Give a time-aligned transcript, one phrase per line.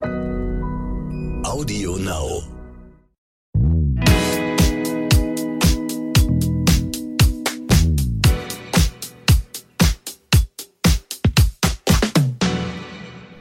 [0.00, 2.44] Audio Now.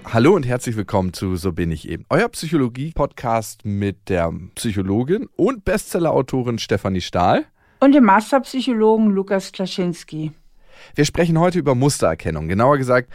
[0.05, 2.05] Hallo und herzlich willkommen zu So bin ich eben.
[2.09, 7.46] Euer Psychologie-Podcast mit der Psychologin und Bestseller-Autorin Stefanie Stahl.
[7.79, 10.31] Und dem Masterpsychologen Lukas Klaschinski.
[10.96, 12.47] Wir sprechen heute über Mustererkennung.
[12.47, 13.12] Genauer gesagt,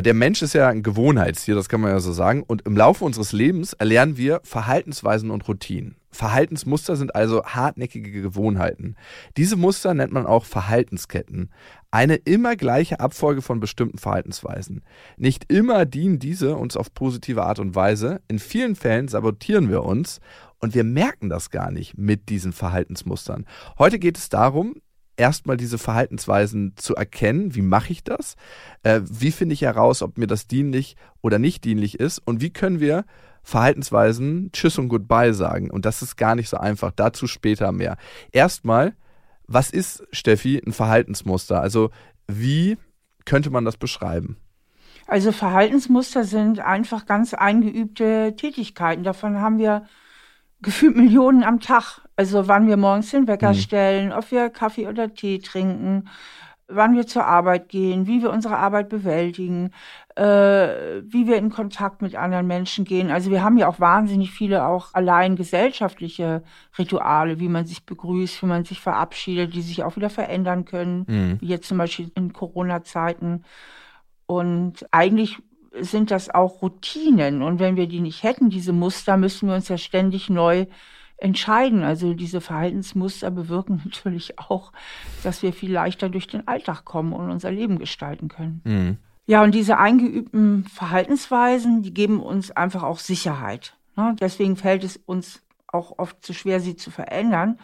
[0.00, 2.42] der Mensch ist ja ein Gewohnheitstier, das kann man ja so sagen.
[2.42, 5.96] Und im Laufe unseres Lebens erlernen wir Verhaltensweisen und Routinen.
[6.10, 8.96] Verhaltensmuster sind also hartnäckige Gewohnheiten.
[9.36, 11.50] Diese Muster nennt man auch Verhaltensketten.
[11.90, 14.82] Eine immer gleiche Abfolge von bestimmten Verhaltensweisen.
[15.16, 18.20] Nicht immer dienen diese uns auf positive Art und Weise.
[18.28, 20.20] In vielen Fällen sabotieren wir uns
[20.58, 23.46] und wir merken das gar nicht mit diesen Verhaltensmustern.
[23.78, 24.76] Heute geht es darum,
[25.16, 27.54] erstmal diese Verhaltensweisen zu erkennen.
[27.54, 28.36] Wie mache ich das?
[28.82, 32.18] Äh, wie finde ich heraus, ob mir das dienlich oder nicht dienlich ist?
[32.18, 33.04] Und wie können wir
[33.42, 35.70] Verhaltensweisen Tschüss und Goodbye sagen?
[35.70, 36.92] Und das ist gar nicht so einfach.
[36.94, 37.96] Dazu später mehr.
[38.30, 38.94] Erstmal,
[39.46, 41.60] was ist, Steffi, ein Verhaltensmuster?
[41.60, 41.90] Also,
[42.28, 42.78] wie
[43.24, 44.36] könnte man das beschreiben?
[45.06, 49.02] Also Verhaltensmuster sind einfach ganz eingeübte Tätigkeiten.
[49.02, 49.86] Davon haben wir
[50.62, 52.00] gefühlt Millionen am Tag.
[52.22, 53.54] Also wann wir morgens den Wecker mhm.
[53.54, 56.08] stellen, ob wir Kaffee oder Tee trinken,
[56.68, 59.72] wann wir zur Arbeit gehen, wie wir unsere Arbeit bewältigen,
[60.14, 63.10] äh, wie wir in Kontakt mit anderen Menschen gehen.
[63.10, 66.44] Also wir haben ja auch wahnsinnig viele auch allein gesellschaftliche
[66.78, 71.04] Rituale, wie man sich begrüßt, wie man sich verabschiedet, die sich auch wieder verändern können,
[71.08, 71.40] mhm.
[71.40, 73.42] wie jetzt zum Beispiel in Corona-Zeiten.
[74.26, 75.38] Und eigentlich
[75.80, 77.42] sind das auch Routinen.
[77.42, 80.66] Und wenn wir die nicht hätten, diese Muster, müssen wir uns ja ständig neu
[81.22, 81.82] entscheiden.
[81.84, 84.72] Also diese Verhaltensmuster bewirken natürlich auch,
[85.22, 88.60] dass wir viel leichter durch den Alltag kommen und unser Leben gestalten können.
[88.64, 88.96] Mhm.
[89.26, 93.76] Ja, und diese eingeübten Verhaltensweisen, die geben uns einfach auch Sicherheit.
[93.96, 94.16] Ne?
[94.20, 97.58] Deswegen fällt es uns auch oft zu schwer, sie zu verändern.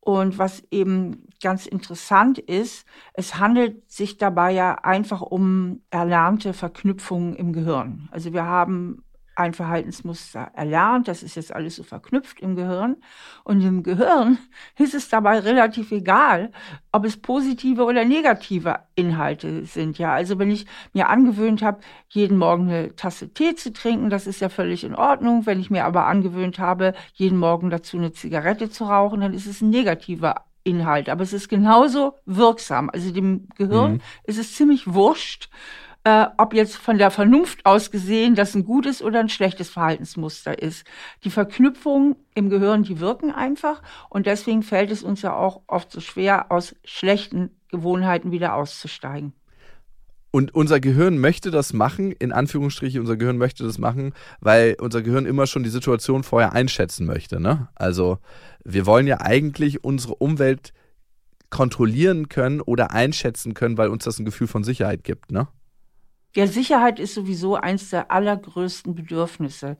[0.00, 7.34] Und was eben ganz interessant ist, es handelt sich dabei ja einfach um erlernte Verknüpfungen
[7.36, 8.08] im Gehirn.
[8.10, 9.04] Also wir haben
[9.34, 12.96] ein Verhaltensmuster erlernt, das ist jetzt alles so verknüpft im Gehirn.
[13.44, 14.38] Und im Gehirn
[14.78, 16.52] ist es dabei relativ egal,
[16.92, 19.98] ob es positive oder negative Inhalte sind.
[19.98, 24.26] Ja, also wenn ich mir angewöhnt habe, jeden Morgen eine Tasse Tee zu trinken, das
[24.26, 25.46] ist ja völlig in Ordnung.
[25.46, 29.46] Wenn ich mir aber angewöhnt habe, jeden Morgen dazu eine Zigarette zu rauchen, dann ist
[29.46, 31.08] es ein negativer Inhalt.
[31.08, 32.90] Aber es ist genauso wirksam.
[32.90, 34.00] Also dem Gehirn mhm.
[34.24, 35.48] ist es ziemlich wurscht,
[36.04, 40.60] äh, ob jetzt von der Vernunft aus gesehen das ein gutes oder ein schlechtes Verhaltensmuster
[40.60, 40.84] ist.
[41.24, 45.92] Die Verknüpfungen im Gehirn, die wirken einfach und deswegen fällt es uns ja auch oft
[45.92, 49.32] so schwer, aus schlechten Gewohnheiten wieder auszusteigen.
[50.34, 55.02] Und unser Gehirn möchte das machen, in Anführungsstrichen, unser Gehirn möchte das machen, weil unser
[55.02, 57.38] Gehirn immer schon die Situation vorher einschätzen möchte.
[57.38, 57.68] Ne?
[57.74, 58.18] Also
[58.64, 60.72] wir wollen ja eigentlich unsere Umwelt
[61.50, 65.30] kontrollieren können oder einschätzen können, weil uns das ein Gefühl von Sicherheit gibt.
[65.30, 65.48] Ne?
[66.34, 69.76] Ja, Sicherheit ist sowieso eins der allergrößten Bedürfnisse.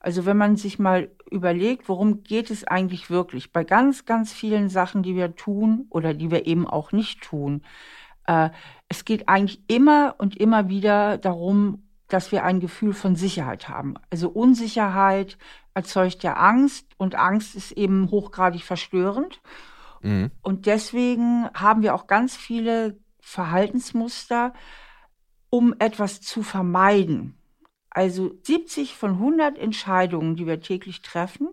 [0.00, 4.68] Also wenn man sich mal überlegt, worum geht es eigentlich wirklich bei ganz, ganz vielen
[4.68, 7.62] Sachen, die wir tun oder die wir eben auch nicht tun.
[8.26, 8.50] Äh,
[8.88, 13.94] es geht eigentlich immer und immer wieder darum, dass wir ein Gefühl von Sicherheit haben.
[14.10, 15.38] Also Unsicherheit
[15.72, 19.40] erzeugt ja Angst und Angst ist eben hochgradig verstörend.
[20.02, 20.30] Mhm.
[20.42, 24.52] Und deswegen haben wir auch ganz viele Verhaltensmuster,
[25.54, 27.38] um etwas zu vermeiden.
[27.88, 31.48] Also 70 von 100 Entscheidungen, die wir täglich treffen,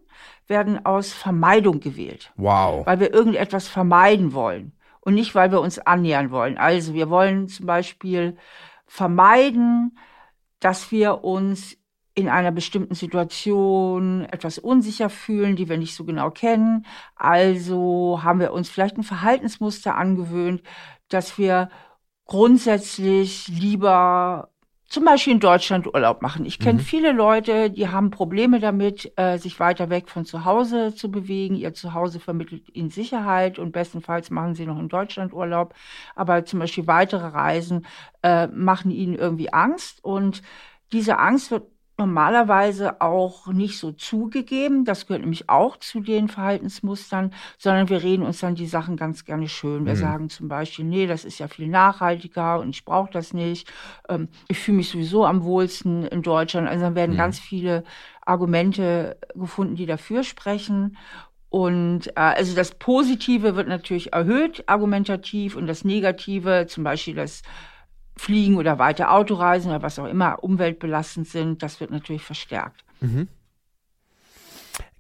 [0.48, 2.34] werden aus Vermeidung gewählt.
[2.36, 2.84] Wow.
[2.88, 6.58] Weil wir irgendetwas vermeiden wollen und nicht, weil wir uns annähern wollen.
[6.58, 8.38] Also wir wollen zum Beispiel
[8.88, 9.96] vermeiden,
[10.60, 11.78] dass wir uns
[12.16, 16.88] in einer bestimmten Situation etwas unsicher fühlen, die wir nicht so genau kennen.
[17.16, 20.64] Also haben wir uns vielleicht ein Verhaltensmuster angewöhnt,
[21.08, 21.70] dass wir
[22.32, 24.48] grundsätzlich lieber
[24.88, 26.46] zum Beispiel in Deutschland Urlaub machen.
[26.46, 26.84] Ich kenne mhm.
[26.84, 31.56] viele Leute, die haben Probleme damit, äh, sich weiter weg von zu Hause zu bewegen.
[31.56, 35.74] Ihr Zuhause vermittelt ihnen Sicherheit und bestenfalls machen sie noch in Deutschland Urlaub.
[36.16, 37.86] Aber zum Beispiel weitere Reisen
[38.24, 40.42] äh, machen ihnen irgendwie Angst und
[40.94, 41.64] diese Angst wird
[42.02, 44.86] normalerweise auch nicht so zugegeben.
[44.86, 49.24] Das gehört nämlich auch zu den Verhaltensmustern, sondern wir reden uns dann die Sachen ganz
[49.24, 49.86] gerne schön.
[49.86, 50.00] Wir mhm.
[50.00, 53.72] sagen zum Beispiel, nee, das ist ja viel nachhaltiger und ich brauche das nicht.
[54.10, 56.68] Ähm, ich fühle mich sowieso am wohlsten in Deutschland.
[56.68, 57.18] Also dann werden mhm.
[57.18, 57.84] ganz viele
[58.26, 60.98] Argumente gefunden, die dafür sprechen.
[61.50, 67.44] Und äh, also das Positive wird natürlich erhöht, argumentativ, und das Negative, zum Beispiel das
[68.18, 72.84] Fliegen oder weite Autoreisen oder was auch immer umweltbelastend sind, das wird natürlich verstärkt.
[73.00, 73.28] Mhm.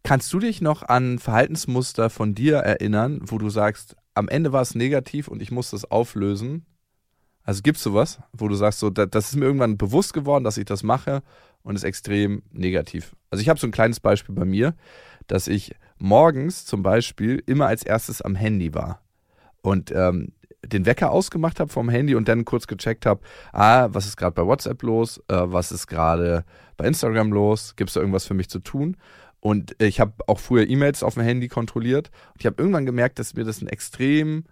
[0.03, 4.61] Kannst du dich noch an Verhaltensmuster von dir erinnern, wo du sagst, am Ende war
[4.61, 6.65] es negativ und ich muss das auflösen?
[7.43, 10.57] Also gibt es sowas, wo du sagst, so, das ist mir irgendwann bewusst geworden, dass
[10.57, 11.23] ich das mache
[11.63, 13.15] und ist extrem negativ.
[13.29, 14.75] Also ich habe so ein kleines Beispiel bei mir,
[15.27, 19.01] dass ich morgens zum Beispiel immer als erstes am Handy war.
[19.61, 20.33] Und ähm,
[20.65, 23.21] den Wecker ausgemacht habe vom Handy und dann kurz gecheckt habe,
[23.51, 26.45] ah, was ist gerade bei WhatsApp los, äh, was ist gerade
[26.77, 28.97] bei Instagram los, gibt es da irgendwas für mich zu tun?
[29.39, 33.17] Und ich habe auch früher E-Mails auf dem Handy kontrolliert und ich habe irgendwann gemerkt,
[33.17, 34.43] dass mir das ein extrem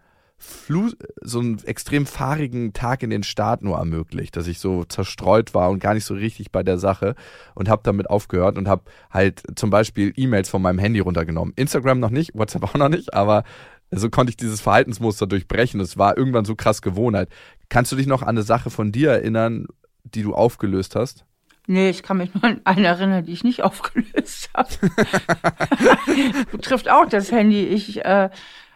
[1.22, 5.70] so einen extrem fahrigen Tag in den Start nur ermöglicht, dass ich so zerstreut war
[5.70, 7.16] und gar nicht so richtig bei der Sache
[7.56, 11.54] und habe damit aufgehört und habe halt zum Beispiel E-Mails von meinem Handy runtergenommen.
[11.58, 13.44] Instagram noch nicht, WhatsApp auch noch nicht, aber
[13.92, 15.80] so konnte ich dieses Verhaltensmuster durchbrechen.
[15.80, 17.30] Es war irgendwann so krass Gewohnheit.
[17.70, 19.68] Kannst du dich noch an eine Sache von dir erinnern,
[20.04, 21.26] die du aufgelöst hast?
[21.68, 24.70] Nee, ich kann mich nur an eine erinnern, die ich nicht aufgelöst habe.
[26.52, 27.64] Betrifft auch das Handy.
[27.64, 28.30] Ich äh,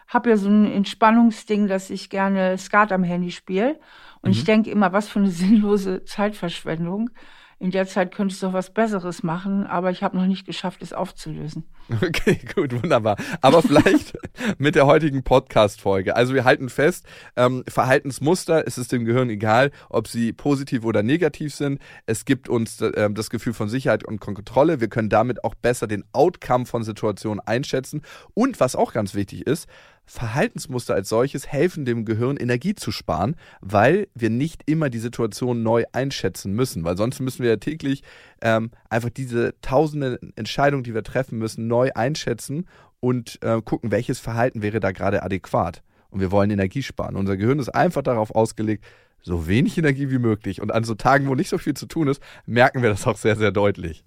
[0.08, 3.80] habe ja so ein Entspannungsding, dass ich gerne Skat am Handy spiele.
[4.20, 4.36] Und mhm.
[4.36, 7.10] ich denke immer, was für eine sinnlose Zeitverschwendung
[7.58, 10.82] in der Zeit könntest du doch was Besseres machen, aber ich habe noch nicht geschafft,
[10.82, 11.64] es aufzulösen.
[12.02, 13.16] Okay, gut, wunderbar.
[13.40, 14.16] Aber vielleicht
[14.58, 16.16] mit der heutigen Podcast-Folge.
[16.16, 17.06] Also wir halten fest,
[17.36, 21.80] ähm, Verhaltensmuster, es ist dem Gehirn egal, ob sie positiv oder negativ sind.
[22.06, 24.80] Es gibt uns äh, das Gefühl von Sicherheit und Kontrolle.
[24.80, 28.02] Wir können damit auch besser den Outcome von Situationen einschätzen.
[28.32, 29.68] Und was auch ganz wichtig ist,
[30.06, 35.62] Verhaltensmuster als solches helfen dem Gehirn Energie zu sparen, weil wir nicht immer die Situation
[35.62, 38.02] neu einschätzen müssen, weil sonst müssen wir ja täglich
[38.42, 42.66] ähm, einfach diese tausenden Entscheidungen, die wir treffen müssen, neu einschätzen
[43.00, 45.82] und äh, gucken, welches Verhalten wäre da gerade adäquat.
[46.10, 47.16] Und wir wollen Energie sparen.
[47.16, 48.84] Unser Gehirn ist einfach darauf ausgelegt,
[49.22, 50.60] so wenig Energie wie möglich.
[50.60, 53.16] Und an so Tagen, wo nicht so viel zu tun ist, merken wir das auch
[53.16, 54.04] sehr, sehr deutlich.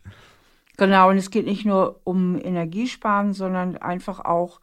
[0.78, 4.62] Genau, und es geht nicht nur um Energiesparen, sondern einfach auch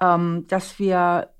[0.00, 1.30] ähm, dass wir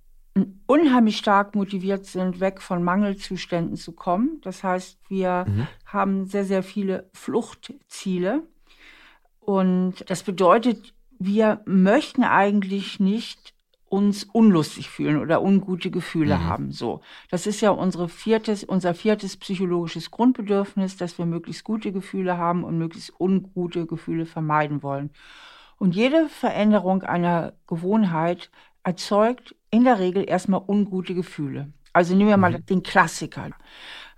[0.66, 4.40] unheimlich stark motiviert sind, weg von Mangelzuständen zu kommen.
[4.42, 5.68] Das heißt, wir mhm.
[5.86, 8.42] haben sehr, sehr viele Fluchtziele.
[9.40, 13.54] Und das bedeutet, wir möchten eigentlich nicht
[13.88, 16.44] uns unlustig fühlen oder ungute Gefühle mhm.
[16.44, 16.72] haben.
[16.72, 17.00] So,
[17.30, 22.64] das ist ja unsere viertes, unser viertes psychologisches Grundbedürfnis, dass wir möglichst gute Gefühle haben
[22.64, 25.10] und möglichst ungute Gefühle vermeiden wollen.
[25.78, 28.50] Und jede Veränderung einer Gewohnheit
[28.82, 31.72] erzeugt in der Regel erstmal ungute Gefühle.
[31.92, 32.66] Also nehmen wir mal mhm.
[32.66, 33.50] den Klassiker.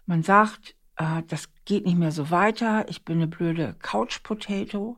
[0.06, 4.96] Man sagt, äh, das geht nicht mehr so weiter, ich bin eine blöde Couch Potato.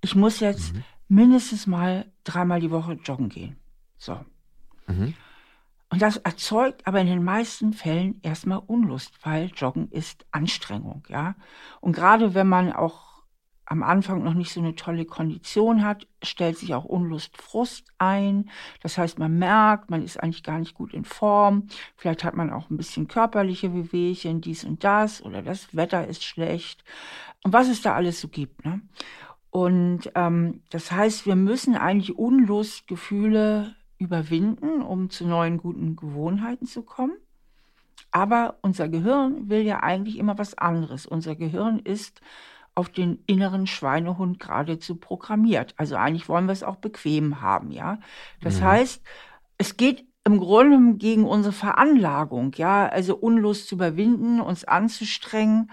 [0.00, 0.84] Ich muss jetzt mhm.
[1.08, 3.56] mindestens mal dreimal die Woche joggen gehen.
[3.98, 4.18] So.
[4.86, 5.14] Mhm.
[5.90, 11.36] Und das erzeugt aber in den meisten Fällen erstmal Unlust, weil Joggen ist Anstrengung, ja.
[11.80, 13.13] Und gerade wenn man auch
[13.66, 18.50] am Anfang noch nicht so eine tolle Kondition hat, stellt sich auch Unlust, Frust ein.
[18.82, 21.68] Das heißt, man merkt, man ist eigentlich gar nicht gut in Form.
[21.96, 26.24] Vielleicht hat man auch ein bisschen körperliche Wehwehchen, dies und das, oder das Wetter ist
[26.24, 26.84] schlecht.
[27.42, 28.64] Und was es da alles so gibt.
[28.64, 28.82] Ne?
[29.50, 36.82] Und ähm, das heißt, wir müssen eigentlich Unlustgefühle überwinden, um zu neuen guten Gewohnheiten zu
[36.82, 37.16] kommen.
[38.10, 41.06] Aber unser Gehirn will ja eigentlich immer was anderes.
[41.06, 42.20] Unser Gehirn ist
[42.74, 45.74] auf den inneren Schweinehund geradezu programmiert.
[45.76, 47.98] Also eigentlich wollen wir es auch bequem haben, ja.
[48.40, 48.64] Das mhm.
[48.64, 49.02] heißt,
[49.58, 55.70] es geht im Grunde gegen unsere Veranlagung, ja, also Unlust zu überwinden, uns anzustrengen,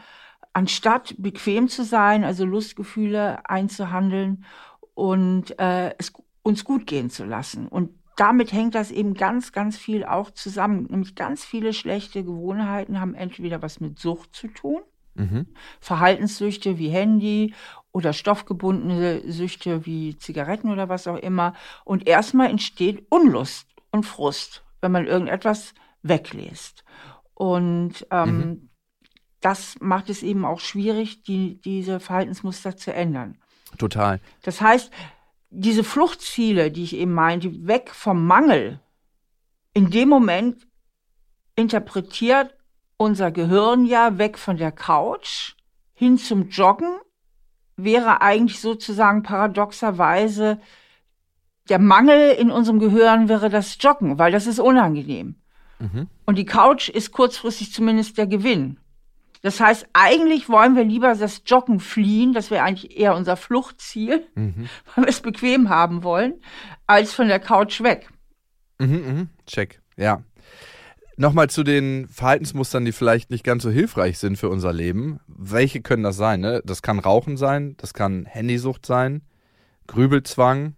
[0.54, 4.46] anstatt bequem zu sein, also Lustgefühle einzuhandeln
[4.94, 6.12] und äh, es
[6.44, 7.68] uns gut gehen zu lassen.
[7.68, 10.88] Und damit hängt das eben ganz, ganz viel auch zusammen.
[10.90, 14.82] Nämlich ganz viele schlechte Gewohnheiten haben entweder was mit Sucht zu tun,
[15.16, 15.48] Mhm.
[15.80, 17.54] Verhaltenssüchte wie Handy
[17.92, 21.54] oder stoffgebundene Süchte wie Zigaretten oder was auch immer.
[21.84, 26.84] Und erstmal entsteht Unlust und Frust, wenn man irgendetwas weglässt.
[27.34, 28.70] Und ähm, mhm.
[29.42, 33.38] das macht es eben auch schwierig, die, diese Verhaltensmuster zu ändern.
[33.78, 34.20] Total.
[34.44, 34.92] Das heißt,
[35.50, 38.80] diese Fluchtziele, die ich eben meinte, weg vom Mangel,
[39.74, 40.68] in dem Moment
[41.56, 42.56] interpretiert
[43.02, 45.56] unser Gehirn ja weg von der Couch
[45.94, 47.00] hin zum Joggen
[47.76, 50.60] wäre eigentlich sozusagen paradoxerweise
[51.68, 55.36] der Mangel in unserem Gehirn wäre das Joggen, weil das ist unangenehm.
[55.80, 56.08] Mhm.
[56.26, 58.78] Und die Couch ist kurzfristig zumindest der Gewinn.
[59.42, 64.28] Das heißt, eigentlich wollen wir lieber das Joggen fliehen, das wäre eigentlich eher unser Fluchtziel,
[64.36, 64.70] mhm.
[64.96, 66.36] weil wir es bequem haben wollen,
[66.86, 68.10] als von der Couch weg.
[68.78, 69.28] Mhm, mh.
[69.48, 70.22] Check, ja
[71.18, 75.20] Nochmal zu den Verhaltensmustern, die vielleicht nicht ganz so hilfreich sind für unser Leben.
[75.28, 76.40] Welche können das sein?
[76.42, 76.62] Ne?
[76.66, 79.22] Das kann Rauchen sein, das kann Handysucht sein,
[79.88, 80.76] Grübelzwang,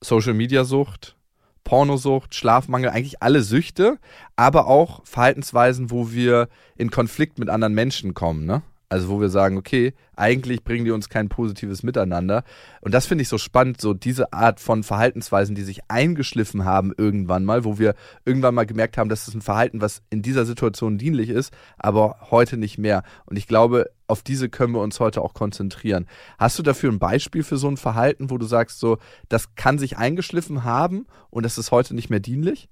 [0.00, 1.16] Social-Media-Sucht,
[1.62, 3.98] Pornosucht, Schlafmangel, eigentlich alle Süchte,
[4.34, 8.46] aber auch Verhaltensweisen, wo wir in Konflikt mit anderen Menschen kommen.
[8.46, 8.62] Ne?
[8.92, 12.42] Also wo wir sagen, okay, eigentlich bringen die uns kein positives Miteinander.
[12.80, 16.92] Und das finde ich so spannend, so diese Art von Verhaltensweisen, die sich eingeschliffen haben
[16.98, 17.94] irgendwann mal, wo wir
[18.24, 22.16] irgendwann mal gemerkt haben, dass es ein Verhalten, was in dieser Situation dienlich ist, aber
[22.32, 23.04] heute nicht mehr.
[23.26, 26.08] Und ich glaube, auf diese können wir uns heute auch konzentrieren.
[26.36, 29.78] Hast du dafür ein Beispiel für so ein Verhalten, wo du sagst, so, das kann
[29.78, 32.68] sich eingeschliffen haben und das ist heute nicht mehr dienlich?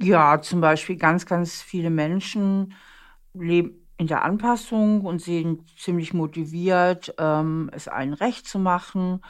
[0.00, 2.72] Ja, zum Beispiel ganz, ganz viele Menschen
[3.34, 9.20] leben in der Anpassung und sind ziemlich motiviert, ähm, es allen recht zu machen,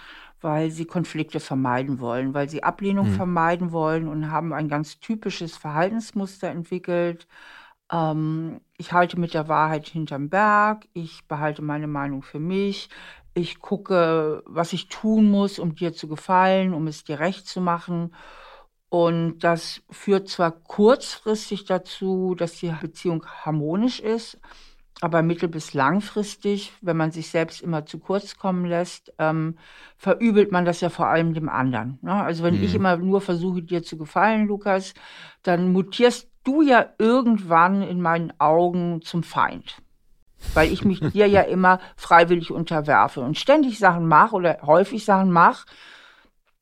[0.41, 3.15] weil sie Konflikte vermeiden wollen, weil sie Ablehnung mhm.
[3.15, 7.27] vermeiden wollen und haben ein ganz typisches Verhaltensmuster entwickelt.
[7.91, 12.91] Ähm, ich halte mit der Wahrheit hinterm Berg, ich behalte meine Meinung für mich,
[13.35, 17.61] ich gucke, was ich tun muss, um dir zu gefallen, um es dir recht zu
[17.61, 18.15] machen.
[18.91, 24.39] Und das führt zwar kurzfristig dazu, dass die Beziehung harmonisch ist,
[25.01, 29.57] aber mittel- bis langfristig, wenn man sich selbst immer zu kurz kommen lässt, ähm,
[29.97, 32.01] verübelt man das ja vor allem dem anderen.
[32.03, 32.13] Ne?
[32.13, 32.65] Also wenn mhm.
[32.65, 34.93] ich immer nur versuche, dir zu gefallen, Lukas,
[35.45, 39.77] dann mutierst du ja irgendwann in meinen Augen zum Feind.
[40.53, 45.31] Weil ich mich dir ja immer freiwillig unterwerfe und ständig Sachen mache oder häufig Sachen
[45.31, 45.65] mache,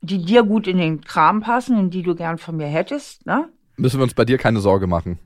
[0.00, 3.48] die dir gut in den Kram passen und die du gern von mir hättest, ne?
[3.76, 5.18] Müssen wir uns bei dir keine Sorge machen.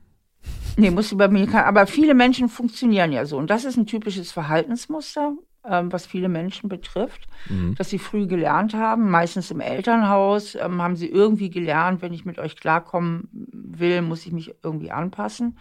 [0.77, 3.37] Nee, muss du bei mir keine, aber viele Menschen funktionieren ja so.
[3.37, 5.33] Und das ist ein typisches Verhaltensmuster,
[5.65, 7.75] ähm, was viele Menschen betrifft, mhm.
[7.75, 12.25] dass sie früh gelernt haben, meistens im Elternhaus, ähm, haben sie irgendwie gelernt, wenn ich
[12.25, 15.57] mit euch klarkommen will, muss ich mich irgendwie anpassen.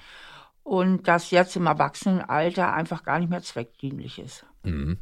[0.65, 4.47] Und das jetzt im Erwachsenenalter einfach gar nicht mehr zweckdienlich ist.
[4.63, 4.99] Mhm.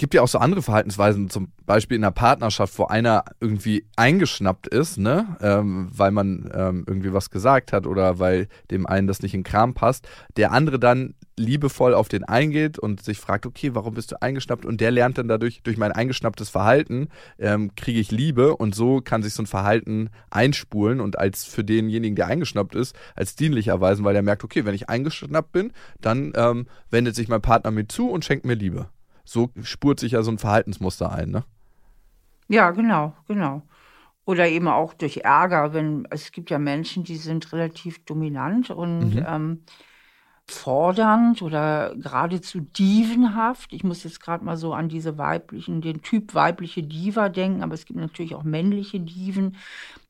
[0.00, 4.66] Gibt ja auch so andere Verhaltensweisen, zum Beispiel in einer Partnerschaft, wo einer irgendwie eingeschnappt
[4.66, 9.20] ist, ne, ähm, weil man ähm, irgendwie was gesagt hat oder weil dem einen das
[9.20, 13.74] nicht in Kram passt, der andere dann liebevoll auf den eingeht und sich fragt, okay,
[13.74, 14.64] warum bist du eingeschnappt?
[14.64, 18.56] Und der lernt dann dadurch, durch mein eingeschnapptes Verhalten, ähm, kriege ich Liebe.
[18.56, 22.96] Und so kann sich so ein Verhalten einspulen und als für denjenigen, der eingeschnappt ist,
[23.16, 27.28] als dienlich erweisen, weil er merkt, okay, wenn ich eingeschnappt bin, dann ähm, wendet sich
[27.28, 28.88] mein Partner mir zu und schenkt mir Liebe
[29.24, 31.44] so spurt sich ja so ein Verhaltensmuster ein, ne?
[32.48, 33.62] Ja, genau, genau.
[34.24, 39.14] Oder eben auch durch Ärger, wenn es gibt ja Menschen, die sind relativ dominant und
[39.14, 39.24] mhm.
[39.26, 39.60] ähm,
[40.46, 43.72] fordernd oder geradezu dievenhaft.
[43.72, 47.74] Ich muss jetzt gerade mal so an diese weiblichen, den Typ weibliche Diva denken, aber
[47.74, 49.56] es gibt natürlich auch männliche Diven.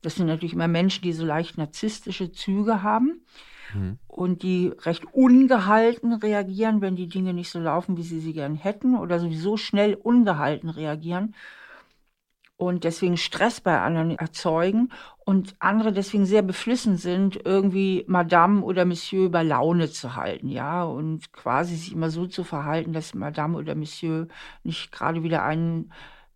[0.01, 3.21] Das sind natürlich immer Menschen, die so leicht narzisstische Züge haben
[3.73, 3.97] mhm.
[4.07, 8.55] und die recht ungehalten reagieren, wenn die Dinge nicht so laufen, wie sie sie gern
[8.55, 11.35] hätten oder sowieso schnell ungehalten reagieren
[12.61, 14.89] und deswegen Stress bei anderen erzeugen
[15.25, 20.83] und andere deswegen sehr beflissen sind, irgendwie Madame oder Monsieur über Laune zu halten, ja,
[20.83, 24.27] und quasi sich immer so zu verhalten, dass Madame oder Monsieur
[24.63, 25.91] nicht gerade wieder einen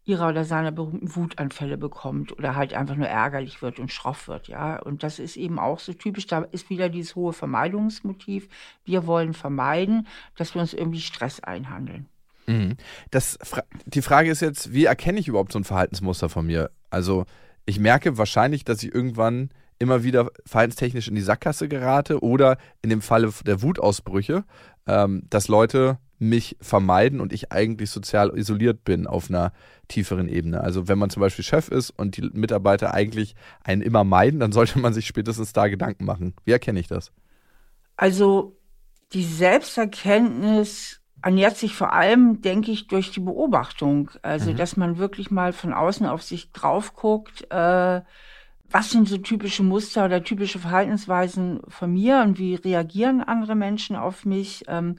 [0.05, 4.47] ihrer oder seiner berühmten Wutanfälle bekommt oder halt einfach nur ärgerlich wird und schroff wird,
[4.47, 4.77] ja.
[4.77, 6.27] Und das ist eben auch so typisch.
[6.27, 8.47] Da ist wieder dieses hohe Vermeidungsmotiv.
[8.83, 12.05] Wir wollen vermeiden, dass wir uns irgendwie Stress einhandeln.
[12.45, 12.77] Mhm.
[13.09, 13.39] Das,
[13.85, 16.69] die Frage ist jetzt, wie erkenne ich überhaupt so ein Verhaltensmuster von mir?
[16.91, 17.25] Also,
[17.65, 22.89] ich merke wahrscheinlich, dass ich irgendwann immer wieder verhaltenstechnisch in die Sackgasse gerate oder in
[22.89, 24.43] dem Falle der Wutausbrüche,
[24.87, 29.51] ähm, dass Leute mich vermeiden und ich eigentlich sozial isoliert bin auf einer
[29.87, 30.61] tieferen Ebene.
[30.61, 34.51] Also wenn man zum Beispiel Chef ist und die Mitarbeiter eigentlich einen immer meiden, dann
[34.51, 36.33] sollte man sich spätestens da Gedanken machen.
[36.43, 37.11] Wie erkenne ich das?
[37.97, 38.57] Also
[39.13, 44.11] die Selbsterkenntnis ernährt sich vor allem, denke ich, durch die Beobachtung.
[44.21, 44.57] Also mhm.
[44.57, 47.51] dass man wirklich mal von außen auf sich drauf guckt.
[47.51, 48.01] Äh,
[48.69, 53.95] was sind so typische Muster oder typische Verhaltensweisen von mir und wie reagieren andere Menschen
[53.95, 54.65] auf mich?
[54.67, 54.97] Ähm,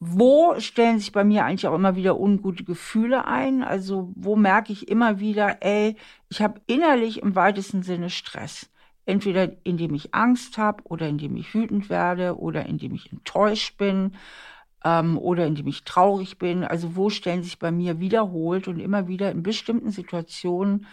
[0.00, 3.62] wo stellen sich bei mir eigentlich auch immer wieder ungute Gefühle ein?
[3.62, 5.96] Also wo merke ich immer wieder, ey,
[6.30, 8.70] ich habe innerlich im weitesten Sinne Stress.
[9.04, 14.12] Entweder indem ich Angst habe oder indem ich wütend werde oder indem ich enttäuscht bin
[14.84, 16.64] ähm, oder indem ich traurig bin.
[16.64, 20.86] Also wo stellen sich bei mir wiederholt und immer wieder in bestimmten Situationen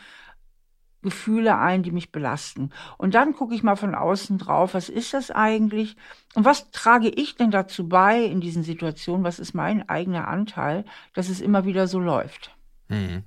[1.03, 2.71] Gefühle ein, die mich belasten.
[2.97, 5.95] Und dann gucke ich mal von außen drauf, was ist das eigentlich?
[6.35, 9.23] Und was trage ich denn dazu bei in diesen Situationen?
[9.23, 12.55] Was ist mein eigener Anteil, dass es immer wieder so läuft?
[12.89, 13.23] Mhm.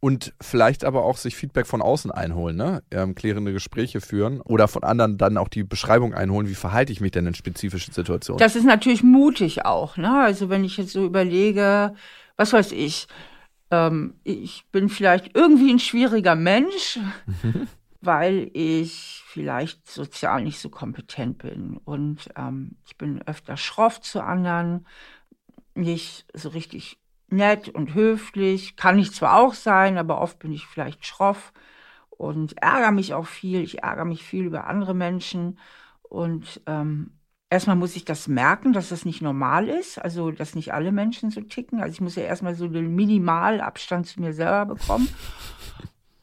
[0.00, 2.82] und vielleicht aber auch sich Feedback von außen einholen, ne?
[2.90, 7.00] Ähm, klärende Gespräche führen oder von anderen dann auch die Beschreibung einholen, wie verhalte ich
[7.00, 8.38] mich denn in spezifischen Situationen.
[8.38, 10.22] Das ist natürlich mutig auch, ne?
[10.22, 11.94] Also wenn ich jetzt so überlege,
[12.36, 13.06] was weiß ich,
[13.74, 16.98] ähm, ich bin vielleicht irgendwie ein schwieriger Mensch,
[17.42, 17.68] mhm.
[18.00, 24.22] weil ich vielleicht sozial nicht so kompetent bin und ähm, ich bin öfter schroff zu
[24.22, 24.86] anderen,
[25.74, 28.76] nicht so richtig nett und höflich.
[28.76, 31.52] Kann ich zwar auch sein, aber oft bin ich vielleicht schroff
[32.10, 33.60] und ärgere mich auch viel.
[33.62, 35.58] Ich ärgere mich viel über andere Menschen.
[36.02, 37.18] Und ähm,
[37.50, 41.30] erstmal muss ich das merken, dass das nicht normal ist, also dass nicht alle Menschen
[41.30, 41.80] so ticken.
[41.80, 45.08] Also ich muss ja erstmal so den Minimalabstand zu mir selber bekommen.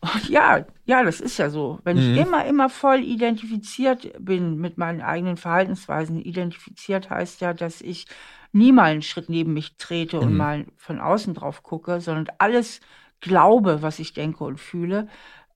[0.01, 1.80] Und ja, ja, das ist ja so.
[1.84, 2.16] Wenn mhm.
[2.16, 8.08] ich immer, immer voll identifiziert bin mit meinen eigenen Verhaltensweisen, identifiziert heißt ja, dass ich
[8.51, 10.38] nie mal einen Schritt neben mich trete und mhm.
[10.38, 12.82] mal von außen drauf gucke, sondern alles
[13.20, 15.08] glaube, was ich denke und fühle,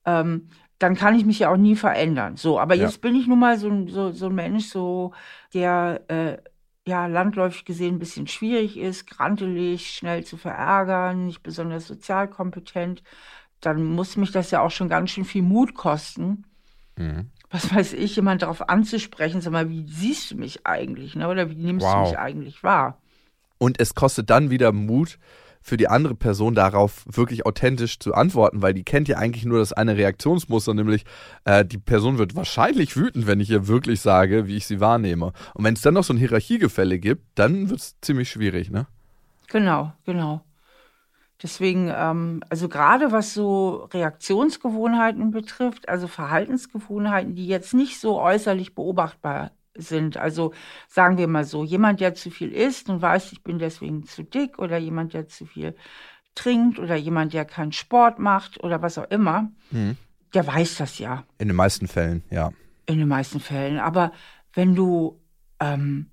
[0.05, 2.35] ähm, dann kann ich mich ja auch nie verändern.
[2.37, 2.85] So, aber ja.
[2.85, 5.13] jetzt bin ich nun mal so, so, so ein Mensch, so
[5.53, 6.37] der äh,
[6.87, 13.03] ja landläufig gesehen ein bisschen schwierig ist, grantelig, schnell zu verärgern, nicht besonders sozial kompetent.
[13.61, 16.45] Dann muss mich das ja auch schon ganz schön viel Mut kosten.
[16.97, 21.29] Mhm was weiß ich, jemand darauf anzusprechen, sag mal, wie siehst du mich eigentlich, ne?
[21.29, 21.93] Oder wie nimmst wow.
[21.93, 22.97] du mich eigentlich wahr?
[23.57, 25.17] Und es kostet dann wieder Mut
[25.65, 29.57] für die andere Person darauf wirklich authentisch zu antworten, weil die kennt ja eigentlich nur
[29.57, 31.05] das eine Reaktionsmuster, nämlich
[31.43, 35.33] äh, die Person wird wahrscheinlich wütend, wenn ich ihr wirklich sage, wie ich sie wahrnehme.
[35.55, 38.85] Und wenn es dann noch so ein Hierarchiegefälle gibt, dann wird es ziemlich schwierig, ne?
[39.47, 40.41] Genau, genau.
[41.41, 48.75] Deswegen, ähm, also gerade was so Reaktionsgewohnheiten betrifft, also Verhaltensgewohnheiten, die jetzt nicht so äußerlich
[48.75, 50.17] beobachtbar sind.
[50.17, 50.53] Also
[50.87, 54.23] sagen wir mal so, jemand, der zu viel isst und weiß, ich bin deswegen zu
[54.23, 55.75] dick oder jemand, der zu viel
[56.33, 59.97] trinkt oder jemand, der keinen Sport macht oder was auch immer, mhm.
[60.33, 61.23] der weiß das ja.
[61.37, 62.51] In den meisten Fällen, ja.
[62.85, 63.79] In den meisten Fällen.
[63.79, 64.11] Aber
[64.53, 65.19] wenn du
[65.59, 66.11] ähm,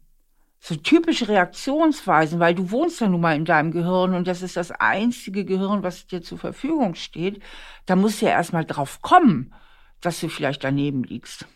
[0.64, 4.56] so typische Reaktionsweisen, weil du wohnst ja nun mal in deinem Gehirn und das ist
[4.56, 7.42] das einzige Gehirn, was dir zur Verfügung steht,
[7.86, 9.52] da musst du ja erstmal drauf kommen,
[10.00, 11.46] dass du vielleicht daneben liegst.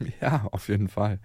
[0.20, 1.18] Ja, auf jeden Fall.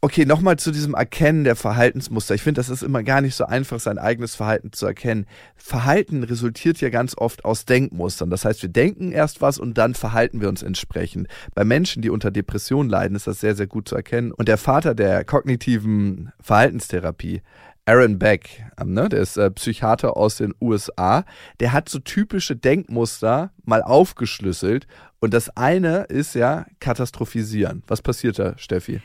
[0.00, 2.34] Okay, nochmal zu diesem Erkennen der Verhaltensmuster.
[2.34, 5.26] Ich finde, das ist immer gar nicht so einfach, sein eigenes Verhalten zu erkennen.
[5.56, 8.30] Verhalten resultiert ja ganz oft aus Denkmustern.
[8.30, 11.28] Das heißt, wir denken erst was und dann verhalten wir uns entsprechend.
[11.54, 14.32] Bei Menschen, die unter Depression leiden, ist das sehr, sehr gut zu erkennen.
[14.32, 17.42] Und der Vater der kognitiven Verhaltenstherapie,
[17.88, 21.24] Aaron Beck, ähm, ne, der ist äh, Psychiater aus den USA,
[21.58, 24.86] der hat so typische Denkmuster mal aufgeschlüsselt.
[25.20, 27.82] Und das eine ist ja katastrophisieren.
[27.86, 29.00] Was passiert da, Steffi?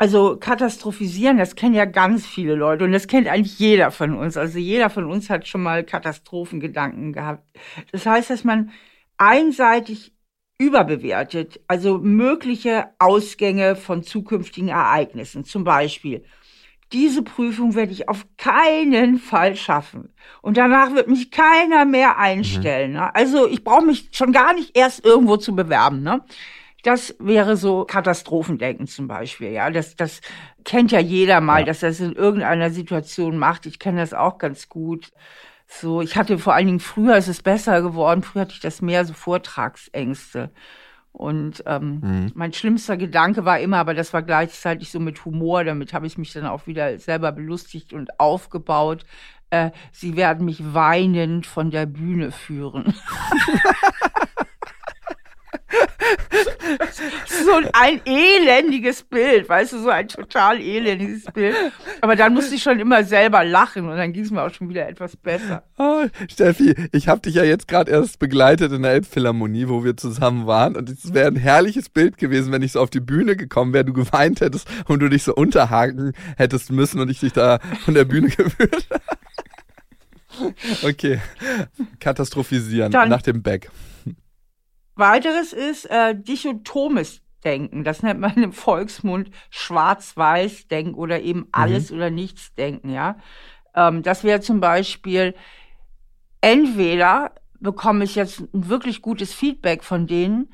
[0.00, 4.36] Also katastrophisieren, das kennen ja ganz viele Leute und das kennt eigentlich jeder von uns.
[4.36, 7.42] Also jeder von uns hat schon mal Katastrophengedanken gehabt.
[7.90, 8.70] Das heißt, dass man
[9.16, 10.12] einseitig
[10.58, 15.44] überbewertet, also mögliche Ausgänge von zukünftigen Ereignissen.
[15.44, 16.24] Zum Beispiel,
[16.92, 20.12] diese Prüfung werde ich auf keinen Fall schaffen.
[20.40, 22.92] Und danach wird mich keiner mehr einstellen.
[22.92, 23.14] Ne?
[23.14, 26.02] Also ich brauche mich schon gar nicht erst irgendwo zu bewerben.
[26.02, 26.22] Ne?
[26.82, 29.50] Das wäre so Katastrophendenken zum Beispiel.
[29.50, 30.20] Ja, das, das
[30.64, 31.66] kennt ja jeder mal, ja.
[31.66, 33.66] dass das in irgendeiner Situation macht.
[33.66, 35.10] Ich kenne das auch ganz gut.
[35.66, 38.22] So, ich hatte vor allen Dingen früher ist es besser geworden.
[38.22, 40.50] Früher hatte ich das mehr so Vortragsängste.
[41.18, 42.32] Und ähm, mhm.
[42.36, 46.16] mein schlimmster Gedanke war immer, aber das war gleichzeitig so mit Humor, damit habe ich
[46.16, 49.04] mich dann auch wieder selber belustigt und aufgebaut.
[49.50, 52.94] Äh, sie werden mich weinend von der Bühne führen.
[57.44, 61.54] so ein elendiges Bild, weißt du, so ein total elendiges Bild.
[62.00, 64.68] Aber dann musste ich schon immer selber lachen und dann ging es mir auch schon
[64.68, 65.62] wieder etwas besser.
[65.78, 69.96] Oh, Steffi, ich habe dich ja jetzt gerade erst begleitet in der Elbphilharmonie, wo wir
[69.96, 73.36] zusammen waren und es wäre ein herrliches Bild gewesen, wenn ich so auf die Bühne
[73.36, 77.32] gekommen wäre, du geweint hättest und du dich so unterhaken hättest müssen und ich dich
[77.32, 78.88] da von der Bühne geführt
[80.82, 81.20] Okay,
[82.00, 83.70] katastrophisieren dann, nach dem Back.
[84.98, 87.84] Weiteres ist äh, dichotomes Denken.
[87.84, 91.96] Das nennt man im Volksmund Schwarz-Weiß-Denken oder eben alles mhm.
[91.96, 92.90] oder nichts Denken.
[92.90, 93.16] Ja,
[93.74, 95.34] ähm, das wäre zum Beispiel
[96.40, 100.52] entweder bekomme ich jetzt ein wirklich gutes Feedback von denen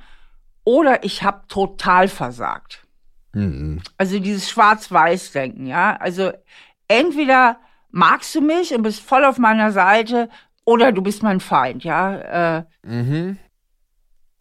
[0.65, 2.87] oder ich habe total versagt.
[3.33, 3.83] Mhm.
[3.99, 5.67] Also dieses Schwarz-Weiß-Denken.
[5.67, 6.33] Ja, also
[6.89, 7.59] entweder
[7.91, 10.29] magst du mich und bist voll auf meiner Seite
[10.65, 11.85] oder du bist mein Feind.
[11.85, 12.59] Ja.
[12.59, 13.39] Äh, mhm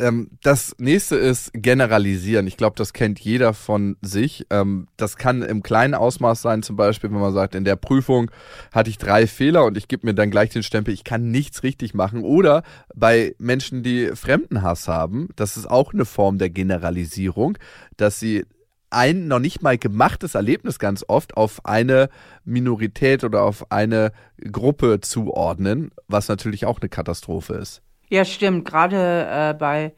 [0.03, 2.45] Ähm, das nächste ist generalisieren.
[2.45, 4.45] Ich glaube, das kennt jeder von sich.
[4.49, 8.29] Ähm, das kann im kleinen Ausmaß sein, zum Beispiel, wenn man sagt, in der Prüfung
[8.73, 11.63] hatte ich drei Fehler und ich gebe mir dann gleich den Stempel, ich kann nichts
[11.63, 12.23] richtig machen.
[12.23, 12.63] Oder
[12.93, 17.57] bei Menschen, die Fremdenhass haben, das ist auch eine Form der Generalisierung,
[17.95, 18.43] dass sie
[18.89, 22.09] ein noch nicht mal gemachtes Erlebnis ganz oft auf eine
[22.43, 24.11] Minorität oder auf eine
[24.51, 27.81] Gruppe zuordnen, was natürlich auch eine Katastrophe ist.
[28.13, 28.65] Ja, stimmt.
[28.65, 29.95] Gerade äh, bei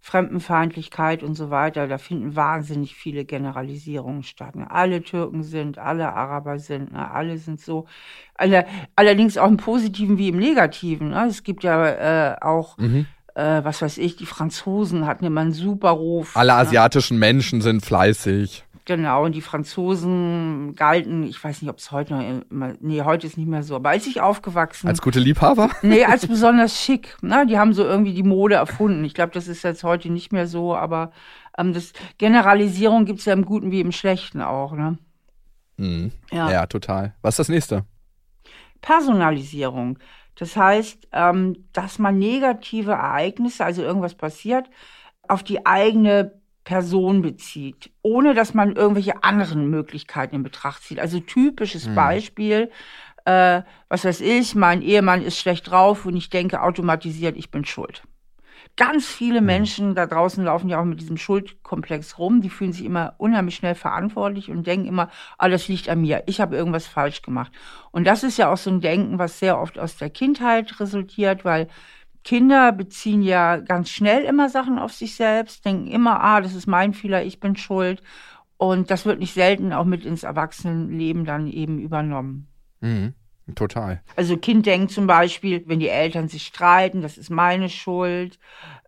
[0.00, 4.56] Fremdenfeindlichkeit und so weiter, da finden wahnsinnig viele Generalisierungen statt.
[4.56, 4.70] Ne?
[4.70, 7.10] Alle Türken sind, alle Araber sind, ne?
[7.10, 7.86] alle sind so.
[8.32, 8.64] Alle,
[8.96, 11.10] allerdings auch im Positiven wie im Negativen.
[11.10, 11.26] Ne?
[11.26, 13.04] Es gibt ja äh, auch mhm
[13.38, 16.36] äh, was weiß ich, die Franzosen hatten immer einen super Ruf.
[16.36, 16.58] Alle ne?
[16.58, 18.64] asiatischen Menschen sind fleißig.
[18.88, 23.26] Genau, und die Franzosen galten, ich weiß nicht, ob es heute noch immer, nee, heute
[23.26, 25.68] ist nicht mehr so, aber als ich aufgewachsen Als gute Liebhaber?
[25.82, 27.14] Nee, als besonders schick.
[27.20, 27.44] Ne?
[27.46, 29.04] Die haben so irgendwie die Mode erfunden.
[29.04, 31.12] Ich glaube, das ist jetzt heute nicht mehr so, aber
[31.58, 34.96] ähm, das Generalisierung gibt es ja im Guten wie im Schlechten auch, ne?
[35.76, 36.10] Mhm.
[36.32, 36.50] Ja.
[36.50, 37.12] ja, total.
[37.20, 37.84] Was ist das nächste?
[38.80, 39.98] Personalisierung.
[40.34, 44.70] Das heißt, ähm, dass man negative Ereignisse, also irgendwas passiert,
[45.28, 46.37] auf die eigene
[46.68, 51.00] Person bezieht, ohne dass man irgendwelche anderen Möglichkeiten in Betracht zieht.
[51.00, 51.94] Also typisches hm.
[51.94, 52.70] Beispiel,
[53.24, 57.64] äh, was weiß ich, mein Ehemann ist schlecht drauf und ich denke automatisiert, ich bin
[57.64, 58.02] schuld
[58.78, 62.40] ganz viele Menschen da draußen laufen ja auch mit diesem Schuldkomplex rum.
[62.40, 66.22] Die fühlen sich immer unheimlich schnell verantwortlich und denken immer, ah, das liegt an mir.
[66.26, 67.52] Ich habe irgendwas falsch gemacht.
[67.90, 71.44] Und das ist ja auch so ein Denken, was sehr oft aus der Kindheit resultiert,
[71.44, 71.68] weil
[72.24, 76.66] Kinder beziehen ja ganz schnell immer Sachen auf sich selbst, denken immer, ah, das ist
[76.66, 78.02] mein Fehler, ich bin schuld.
[78.56, 82.48] Und das wird nicht selten auch mit ins Erwachsenenleben dann eben übernommen.
[82.80, 83.14] Mhm.
[83.54, 84.02] Total.
[84.16, 88.38] Also Kind denkt zum Beispiel, wenn die Eltern sich streiten, das ist meine Schuld.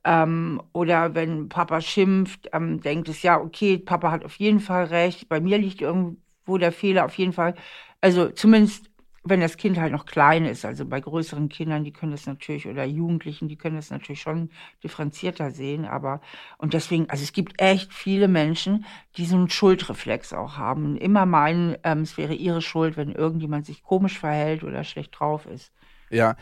[0.05, 4.85] Ähm, oder wenn Papa schimpft, ähm, denkt es ja, okay, Papa hat auf jeden Fall
[4.85, 7.55] recht, bei mir liegt irgendwo der Fehler auf jeden Fall.
[8.01, 8.90] Also zumindest
[9.23, 12.67] wenn das Kind halt noch klein ist, also bei größeren Kindern, die können das natürlich,
[12.67, 14.51] oder Jugendlichen, die können das natürlich schon
[14.83, 16.21] differenzierter sehen, aber,
[16.59, 20.97] und deswegen, also es gibt echt viele Menschen, die so einen Schuldreflex auch haben und
[20.97, 25.47] immer meinen, ähm, es wäre ihre Schuld, wenn irgendjemand sich komisch verhält oder schlecht drauf
[25.47, 25.73] ist.
[26.11, 26.37] Ja,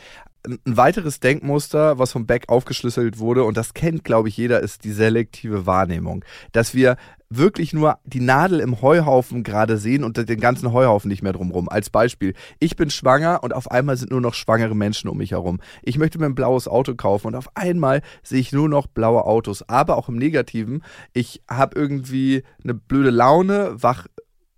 [0.47, 4.85] ein weiteres Denkmuster, was vom Beck aufgeschlüsselt wurde, und das kennt, glaube ich, jeder, ist
[4.85, 6.25] die selektive Wahrnehmung.
[6.53, 6.97] Dass wir
[7.31, 11.69] wirklich nur die Nadel im Heuhaufen gerade sehen und den ganzen Heuhaufen nicht mehr drumrum.
[11.69, 15.33] Als Beispiel, ich bin schwanger und auf einmal sind nur noch schwangere Menschen um mich
[15.33, 15.61] herum.
[15.83, 19.25] Ich möchte mir ein blaues Auto kaufen und auf einmal sehe ich nur noch blaue
[19.25, 19.69] Autos.
[19.69, 24.07] Aber auch im Negativen, ich habe irgendwie eine blöde Laune, wach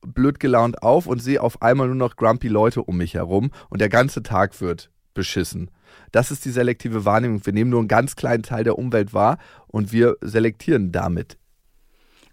[0.03, 3.81] blöd gelaunt auf und sehe auf einmal nur noch grumpy Leute um mich herum und
[3.81, 5.70] der ganze Tag wird beschissen.
[6.12, 7.44] Das ist die selektive Wahrnehmung.
[7.44, 11.38] Wir nehmen nur einen ganz kleinen Teil der Umwelt wahr und wir selektieren damit.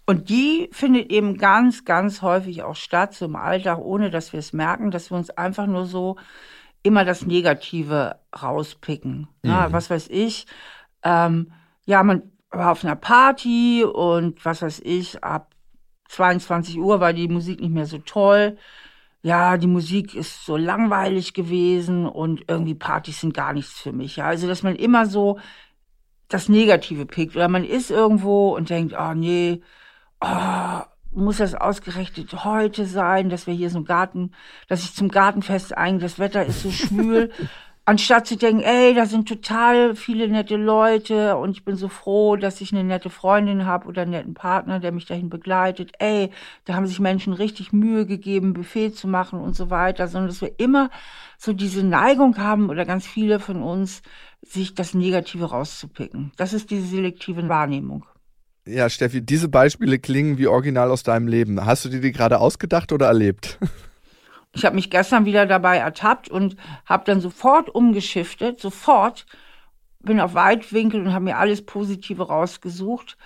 [0.06, 4.40] Und die findet eben ganz, ganz häufig auch statt, so im Alltag, ohne dass wir
[4.40, 6.16] es merken, dass wir uns einfach nur so
[6.82, 9.28] immer das Negative rauspicken.
[9.42, 9.50] Mhm.
[9.50, 10.46] Ja, was weiß ich.
[11.02, 11.52] Ähm,
[11.84, 15.54] ja, man war auf einer Party und was weiß ich, ab
[16.08, 18.56] 22 Uhr war die Musik nicht mehr so toll
[19.22, 24.16] ja, die Musik ist so langweilig gewesen und irgendwie Partys sind gar nichts für mich.
[24.16, 25.38] Ja, also dass man immer so
[26.28, 29.62] das Negative pickt oder man ist irgendwo und denkt, oh nee,
[30.20, 34.32] oh, muss das ausgerechnet heute sein, dass wir hier so einen Garten,
[34.68, 37.32] dass ich zum Gartenfest eigentlich, das Wetter ist so schwül.
[37.88, 42.36] anstatt zu denken, ey, da sind total viele nette Leute und ich bin so froh,
[42.36, 45.92] dass ich eine nette Freundin habe oder einen netten Partner, der mich dahin begleitet.
[45.98, 46.30] Ey,
[46.66, 50.42] da haben sich Menschen richtig Mühe gegeben, Buffet zu machen und so weiter, sondern dass
[50.42, 50.90] wir immer
[51.38, 54.02] so diese Neigung haben oder ganz viele von uns,
[54.42, 56.32] sich das Negative rauszupicken.
[56.36, 58.04] Das ist diese selektive Wahrnehmung.
[58.66, 61.64] Ja, Steffi, diese Beispiele klingen wie original aus deinem Leben.
[61.64, 63.58] Hast du dir die gerade ausgedacht oder erlebt?
[64.58, 69.24] Ich habe mich gestern wieder dabei ertappt und habe dann sofort umgeschiftet, sofort.
[70.00, 73.16] Bin auf Weitwinkel und habe mir alles Positive rausgesucht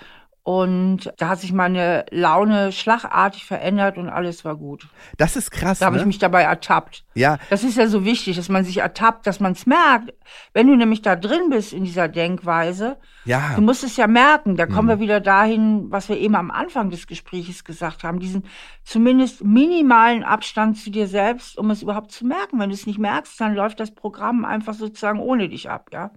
[0.45, 4.89] und da hat sich meine Laune schlagartig verändert und alles war gut.
[5.17, 5.79] Das ist krass.
[5.79, 6.03] Da habe ne?
[6.03, 7.05] ich mich dabei ertappt.
[7.15, 7.39] Ja.
[7.49, 10.13] Das ist ja so wichtig, dass man sich ertappt, dass man es merkt.
[10.53, 13.53] Wenn du nämlich da drin bist in dieser Denkweise, ja.
[13.55, 14.57] du musst es ja merken.
[14.57, 14.89] Da kommen mhm.
[14.89, 18.43] wir wieder dahin, was wir eben am Anfang des Gesprächs gesagt haben, diesen
[18.83, 22.59] zumindest minimalen Abstand zu dir selbst, um es überhaupt zu merken.
[22.59, 26.11] Wenn du es nicht merkst, dann läuft das Programm einfach sozusagen ohne dich ab, ja.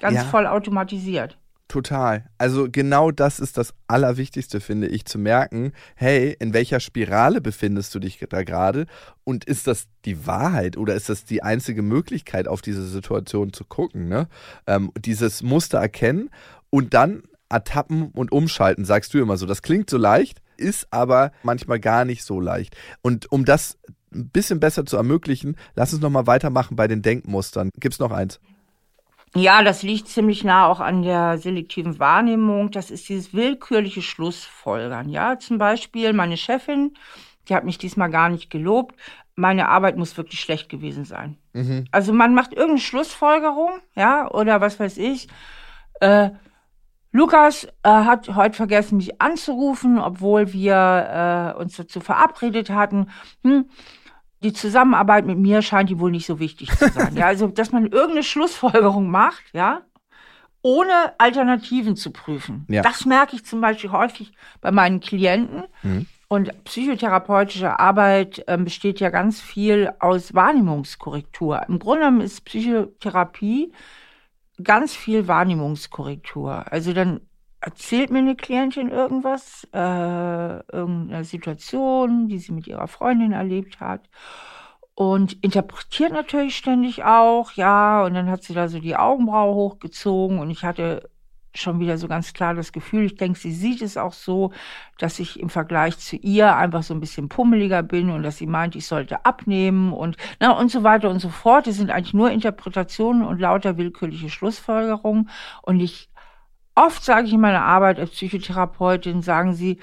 [0.00, 0.24] Ganz ja.
[0.24, 1.38] voll automatisiert.
[1.72, 2.26] Total.
[2.36, 7.94] Also genau das ist das Allerwichtigste, finde ich, zu merken, hey, in welcher Spirale befindest
[7.94, 8.84] du dich da gerade
[9.24, 13.64] und ist das die Wahrheit oder ist das die einzige Möglichkeit, auf diese Situation zu
[13.64, 14.06] gucken?
[14.10, 14.28] Ne?
[14.66, 16.28] Ähm, dieses Muster erkennen
[16.68, 19.46] Und dann ertappen und umschalten, sagst du immer so.
[19.46, 22.76] Das klingt so leicht, ist aber manchmal gar nicht so leicht.
[23.00, 23.78] Und um das
[24.12, 27.70] ein bisschen besser zu ermöglichen, lass uns nochmal weitermachen bei den Denkmustern.
[27.80, 28.40] Gibt es noch eins?
[29.34, 32.70] Ja, das liegt ziemlich nah auch an der selektiven Wahrnehmung.
[32.70, 35.08] Das ist dieses willkürliche Schlussfolgern.
[35.08, 36.94] Ja, zum Beispiel meine Chefin,
[37.48, 38.94] die hat mich diesmal gar nicht gelobt.
[39.34, 41.38] Meine Arbeit muss wirklich schlecht gewesen sein.
[41.54, 41.86] Mhm.
[41.90, 45.28] Also man macht irgendeine Schlussfolgerung, ja, oder was weiß ich.
[46.00, 46.30] Äh,
[47.12, 53.08] Lukas äh, hat heute vergessen, mich anzurufen, obwohl wir äh, uns dazu verabredet hatten.
[53.42, 53.66] Hm,
[54.42, 57.16] die Zusammenarbeit mit mir scheint die wohl nicht so wichtig zu sein.
[57.16, 59.82] ja, also, dass man irgendeine Schlussfolgerung macht, ja,
[60.62, 62.66] ohne Alternativen zu prüfen.
[62.68, 62.82] Ja.
[62.82, 65.64] Das merke ich zum Beispiel häufig bei meinen Klienten.
[65.82, 66.06] Mhm.
[66.28, 71.62] Und psychotherapeutische Arbeit äh, besteht ja ganz viel aus Wahrnehmungskorrektur.
[71.68, 73.72] Im Grunde genommen ist Psychotherapie
[74.62, 76.72] ganz viel Wahrnehmungskorrektur.
[76.72, 77.20] Also dann
[77.62, 84.10] erzählt mir eine Klientin irgendwas, äh, irgendeine Situation, die sie mit ihrer Freundin erlebt hat
[84.94, 90.40] und interpretiert natürlich ständig auch, ja, und dann hat sie da so die Augenbraue hochgezogen
[90.40, 91.08] und ich hatte
[91.54, 94.52] schon wieder so ganz klar das Gefühl, ich denke, sie sieht es auch so,
[94.98, 98.46] dass ich im Vergleich zu ihr einfach so ein bisschen pummeliger bin und dass sie
[98.46, 101.66] meint, ich sollte abnehmen und na und so weiter und so fort.
[101.66, 105.28] Das sind eigentlich nur Interpretationen und lauter willkürliche Schlussfolgerungen
[105.62, 106.08] und ich
[106.74, 109.78] oft sage ich in meiner Arbeit als Psychotherapeutin, sagen sie,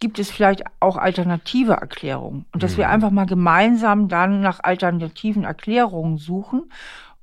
[0.00, 2.78] gibt es vielleicht auch alternative Erklärungen und dass mhm.
[2.78, 6.72] wir einfach mal gemeinsam dann nach alternativen Erklärungen suchen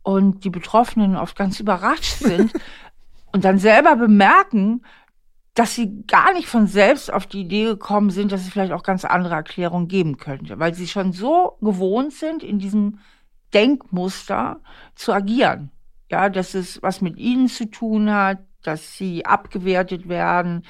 [0.02, 2.54] und die Betroffenen oft ganz überrascht sind,
[3.32, 4.82] und dann selber bemerken,
[5.54, 8.84] dass sie gar nicht von selbst auf die Idee gekommen sind, dass es vielleicht auch
[8.84, 13.00] ganz andere Erklärungen geben könnte, weil sie schon so gewohnt sind, in diesem
[13.54, 14.62] Denkmuster
[14.96, 15.72] zu agieren.
[16.10, 20.64] Ja, dass es was mit ihnen zu tun hat, dass sie abgewertet werden,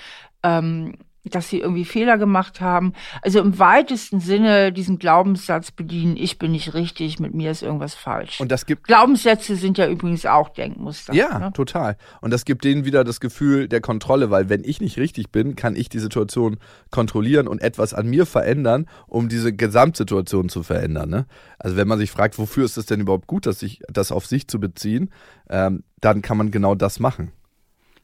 [0.44, 2.94] ähm, dass sie irgendwie Fehler gemacht haben.
[3.22, 7.94] Also im weitesten Sinne diesen Glaubenssatz bedienen, ich bin nicht richtig, mit mir ist irgendwas
[7.94, 8.40] falsch.
[8.40, 11.14] Und das gibt Glaubenssätze sind ja übrigens auch Denkmuster.
[11.14, 11.54] Ja, ne?
[11.54, 11.98] total.
[12.22, 15.56] Und das gibt denen wieder das Gefühl der Kontrolle, weil wenn ich nicht richtig bin,
[15.56, 16.58] kann ich die Situation
[16.90, 21.10] kontrollieren und etwas an mir verändern, um diese Gesamtsituation zu verändern.
[21.10, 21.26] Ne?
[21.60, 24.26] Also wenn man sich fragt, wofür ist es denn überhaupt gut, dass sich das auf
[24.26, 25.12] sich zu beziehen,
[25.50, 27.34] ähm, dann kann man genau das machen.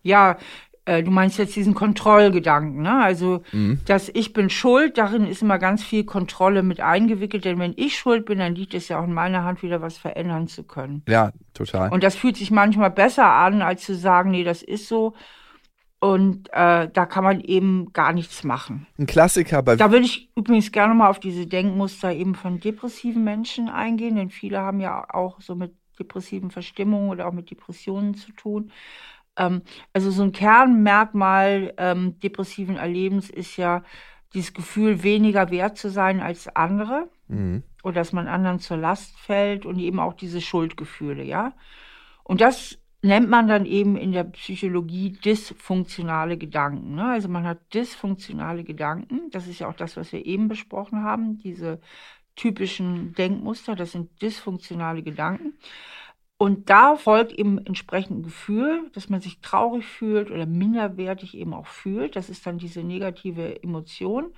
[0.06, 0.38] Ja,
[0.86, 3.04] äh, du meinst jetzt diesen Kontrollgedanken, ne?
[3.04, 3.80] Also, mhm.
[3.86, 7.98] dass ich bin schuld, darin ist immer ganz viel Kontrolle mit eingewickelt, denn wenn ich
[7.98, 11.02] schuld bin, dann liegt es ja auch in meiner Hand, wieder was verändern zu können.
[11.08, 11.91] Ja, total.
[11.91, 15.15] Und das fühlt sich manchmal besser an, als zu sagen, nee, das ist so.
[16.00, 18.86] Und äh, da kann man eben gar nichts machen.
[19.00, 19.76] Ein Klassiker bei.
[19.76, 24.30] Da würde ich übrigens gerne mal auf diese Denkmuster eben von depressiven Menschen eingehen, denn
[24.30, 28.72] viele haben ja auch so mit depressiven Verstimmungen oder auch mit Depressionen zu tun.
[29.38, 29.62] Ähm,
[29.93, 33.84] also so ein Kernmerkmal ähm, depressiven Erlebens ist ja
[34.34, 37.63] dieses Gefühl, weniger wert zu sein als andere mhm.
[37.84, 41.54] oder dass man anderen zur Last fällt und eben auch diese Schuldgefühle, ja.
[42.24, 46.95] Und das nennt man dann eben in der Psychologie dysfunktionale Gedanken.
[46.95, 47.06] Ne?
[47.06, 49.30] Also man hat dysfunktionale Gedanken.
[49.30, 51.38] Das ist ja auch das, was wir eben besprochen haben.
[51.38, 51.80] Diese
[52.36, 55.54] typischen Denkmuster, das sind dysfunktionale Gedanken.
[56.38, 61.54] Und da folgt eben entsprechend ein Gefühl, dass man sich traurig fühlt oder minderwertig eben
[61.54, 62.15] auch fühlt.
[62.15, 64.34] Das ist dann diese negative Emotion.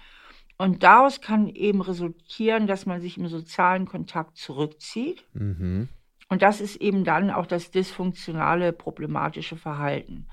[0.59, 5.23] Und daraus kann eben resultieren, dass man sich im sozialen Kontakt zurückzieht.
[5.33, 5.89] Mhm.
[6.29, 10.27] Und das ist eben dann auch das dysfunktionale, problematische Verhalten.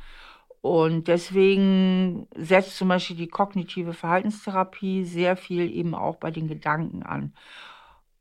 [0.60, 7.02] Und deswegen setzt zum Beispiel die kognitive Verhaltenstherapie sehr viel eben auch bei den Gedanken
[7.02, 7.34] an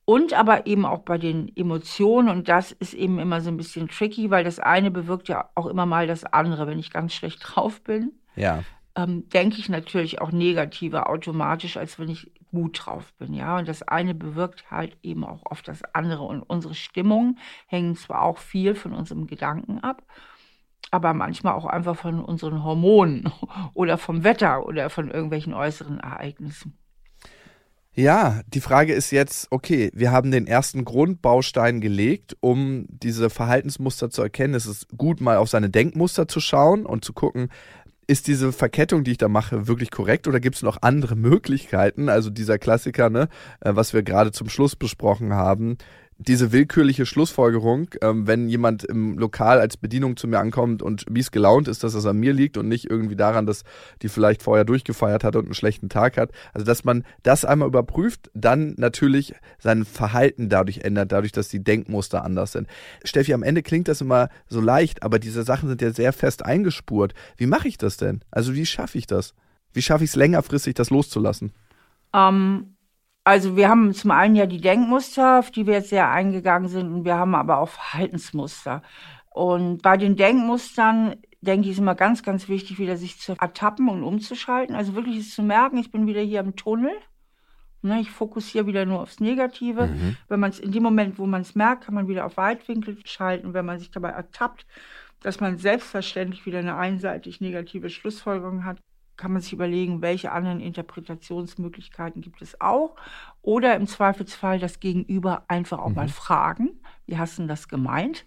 [0.05, 2.29] und aber eben auch bei den Emotionen.
[2.29, 5.67] Und das ist eben immer so ein bisschen tricky, weil das eine bewirkt ja auch
[5.67, 6.67] immer mal das andere.
[6.67, 8.63] Wenn ich ganz schlecht drauf bin, ja.
[8.95, 13.33] ähm, denke ich natürlich auch negativer automatisch, als wenn ich gut drauf bin.
[13.33, 16.23] Ja, und das eine bewirkt halt eben auch oft das andere.
[16.23, 20.03] Und unsere Stimmungen hängen zwar auch viel von unserem Gedanken ab,
[20.91, 23.31] aber manchmal auch einfach von unseren Hormonen
[23.73, 26.77] oder vom Wetter oder von irgendwelchen äußeren Ereignissen.
[27.95, 34.09] Ja, die Frage ist jetzt, okay, wir haben den ersten Grundbaustein gelegt, um diese Verhaltensmuster
[34.09, 34.55] zu erkennen.
[34.55, 37.49] Es ist gut, mal auf seine Denkmuster zu schauen und zu gucken,
[38.07, 42.09] ist diese Verkettung, die ich da mache, wirklich korrekt oder gibt es noch andere Möglichkeiten?
[42.09, 43.29] Also dieser Klassiker, ne,
[43.61, 45.77] äh, was wir gerade zum Schluss besprochen haben,
[46.27, 51.31] diese willkürliche Schlussfolgerung, ähm, wenn jemand im Lokal als Bedienung zu mir ankommt und mies
[51.31, 53.63] gelaunt ist, dass es an mir liegt und nicht irgendwie daran, dass
[54.01, 56.31] die vielleicht vorher durchgefeiert hat und einen schlechten Tag hat.
[56.53, 61.63] Also dass man das einmal überprüft, dann natürlich sein Verhalten dadurch ändert, dadurch, dass die
[61.63, 62.67] Denkmuster anders sind.
[63.03, 66.45] Steffi, am Ende klingt das immer so leicht, aber diese Sachen sind ja sehr fest
[66.45, 67.13] eingespurt.
[67.37, 68.21] Wie mache ich das denn?
[68.31, 69.33] Also wie schaffe ich das?
[69.73, 71.51] Wie schaffe ich es längerfristig, das loszulassen?
[72.13, 72.72] Ähm,
[73.23, 76.91] also wir haben zum einen ja die Denkmuster, auf die wir jetzt sehr eingegangen sind,
[76.91, 78.81] und wir haben aber auch Verhaltensmuster.
[79.29, 83.89] Und bei den Denkmustern denke ich, ist immer ganz, ganz wichtig, wieder sich zu ertappen
[83.89, 84.75] und umzuschalten.
[84.75, 86.93] Also wirklich es zu merken, ich bin wieder hier im Tunnel.
[87.81, 89.87] Ne, ich fokussiere wieder nur aufs Negative.
[89.87, 90.15] Mhm.
[90.29, 92.97] Wenn man es in dem Moment, wo man es merkt, kann man wieder auf Weitwinkel
[93.03, 93.53] schalten.
[93.53, 94.65] Wenn man sich dabei ertappt,
[95.19, 98.79] dass man selbstverständlich wieder eine einseitig negative Schlussfolgerung hat,
[99.17, 102.95] kann man sich überlegen, welche anderen Interpretationsmöglichkeiten gibt es auch.
[103.41, 105.95] Oder im Zweifelsfall das Gegenüber einfach auch mhm.
[105.95, 108.25] mal fragen, wie hast du das gemeint?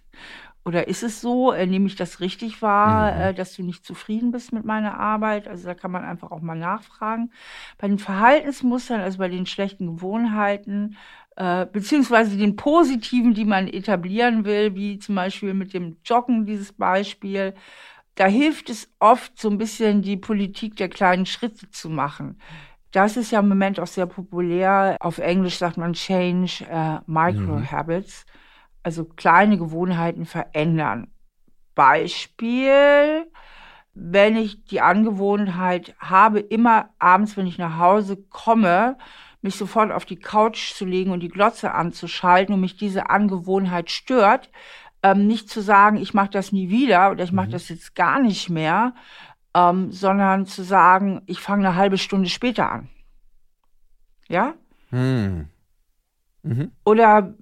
[0.64, 3.20] Oder ist es so, äh, nehme ich das richtig wahr, mhm.
[3.20, 5.46] äh, dass du nicht zufrieden bist mit meiner Arbeit?
[5.46, 7.30] Also da kann man einfach auch mal nachfragen.
[7.78, 10.96] Bei den Verhaltensmustern, also bei den schlechten Gewohnheiten,
[11.36, 16.72] äh, beziehungsweise den positiven, die man etablieren will, wie zum Beispiel mit dem Joggen, dieses
[16.72, 17.54] Beispiel,
[18.16, 22.40] da hilft es oft, so ein bisschen die Politik der kleinen Schritte zu machen.
[22.90, 24.96] Das ist ja im Moment auch sehr populär.
[25.00, 28.32] Auf Englisch sagt man Change uh, Micro Habits, mhm.
[28.82, 31.08] also kleine Gewohnheiten verändern.
[31.74, 33.26] Beispiel,
[33.92, 38.96] wenn ich die Angewohnheit habe, immer abends, wenn ich nach Hause komme,
[39.42, 43.90] mich sofort auf die Couch zu legen und die Glotze anzuschalten und mich diese Angewohnheit
[43.90, 44.50] stört,
[45.06, 47.52] ähm, nicht zu sagen, ich mache das nie wieder oder ich mache mhm.
[47.52, 48.92] das jetzt gar nicht mehr,
[49.54, 52.88] ähm, sondern zu sagen, ich fange eine halbe Stunde später an.
[54.28, 54.54] Ja?
[54.90, 55.48] Mhm.
[56.42, 56.72] Mhm.
[56.84, 57.34] Oder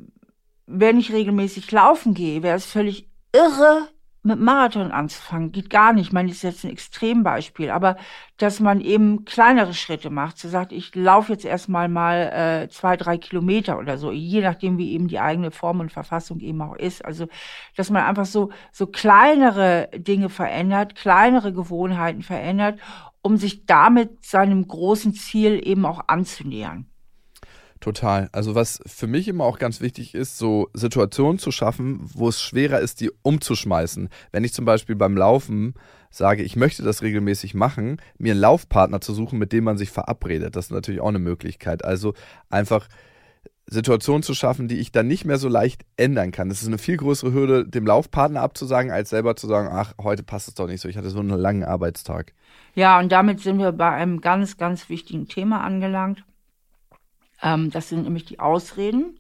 [0.67, 3.89] wenn ich regelmäßig laufen gehe, wäre es völlig irre,
[4.25, 6.07] mit Marathon anzufangen, geht gar nicht.
[6.07, 7.97] Ich meine, das ist jetzt ein Extrembeispiel, aber
[8.39, 12.97] dass man eben kleinere Schritte macht, so sagt, ich laufe jetzt erstmal mal äh, zwei,
[12.97, 16.77] drei Kilometer oder so, je nachdem, wie eben die eigene Form und Verfassung eben auch
[16.77, 17.05] ist.
[17.05, 17.27] Also,
[17.77, 22.81] dass man einfach so, so kleinere Dinge verändert, kleinere Gewohnheiten verändert,
[23.21, 26.87] um sich damit seinem großen Ziel eben auch anzunähern.
[27.81, 28.29] Total.
[28.33, 32.41] Also was für mich immer auch ganz wichtig ist, so Situationen zu schaffen, wo es
[32.41, 34.09] schwerer ist, die umzuschmeißen.
[34.33, 35.75] Wenn ich zum Beispiel beim Laufen
[36.11, 39.91] sage, ich möchte das regelmäßig machen, mir einen Laufpartner zu suchen, mit dem man sich
[39.91, 40.57] verabredet.
[40.57, 41.85] Das ist natürlich auch eine Möglichkeit.
[41.85, 42.15] Also
[42.49, 42.89] einfach
[43.67, 46.49] Situationen zu schaffen, die ich dann nicht mehr so leicht ändern kann.
[46.49, 50.23] Das ist eine viel größere Hürde, dem Laufpartner abzusagen, als selber zu sagen, ach, heute
[50.23, 52.33] passt es doch nicht so, ich hatte so einen langen Arbeitstag.
[52.75, 56.25] Ja, und damit sind wir bei einem ganz, ganz wichtigen Thema angelangt.
[57.43, 59.19] Ähm, das sind nämlich die Ausreden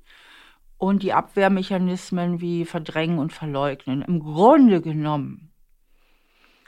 [0.78, 4.02] und die Abwehrmechanismen wie Verdrängen und Verleugnen.
[4.02, 5.50] Im Grunde genommen,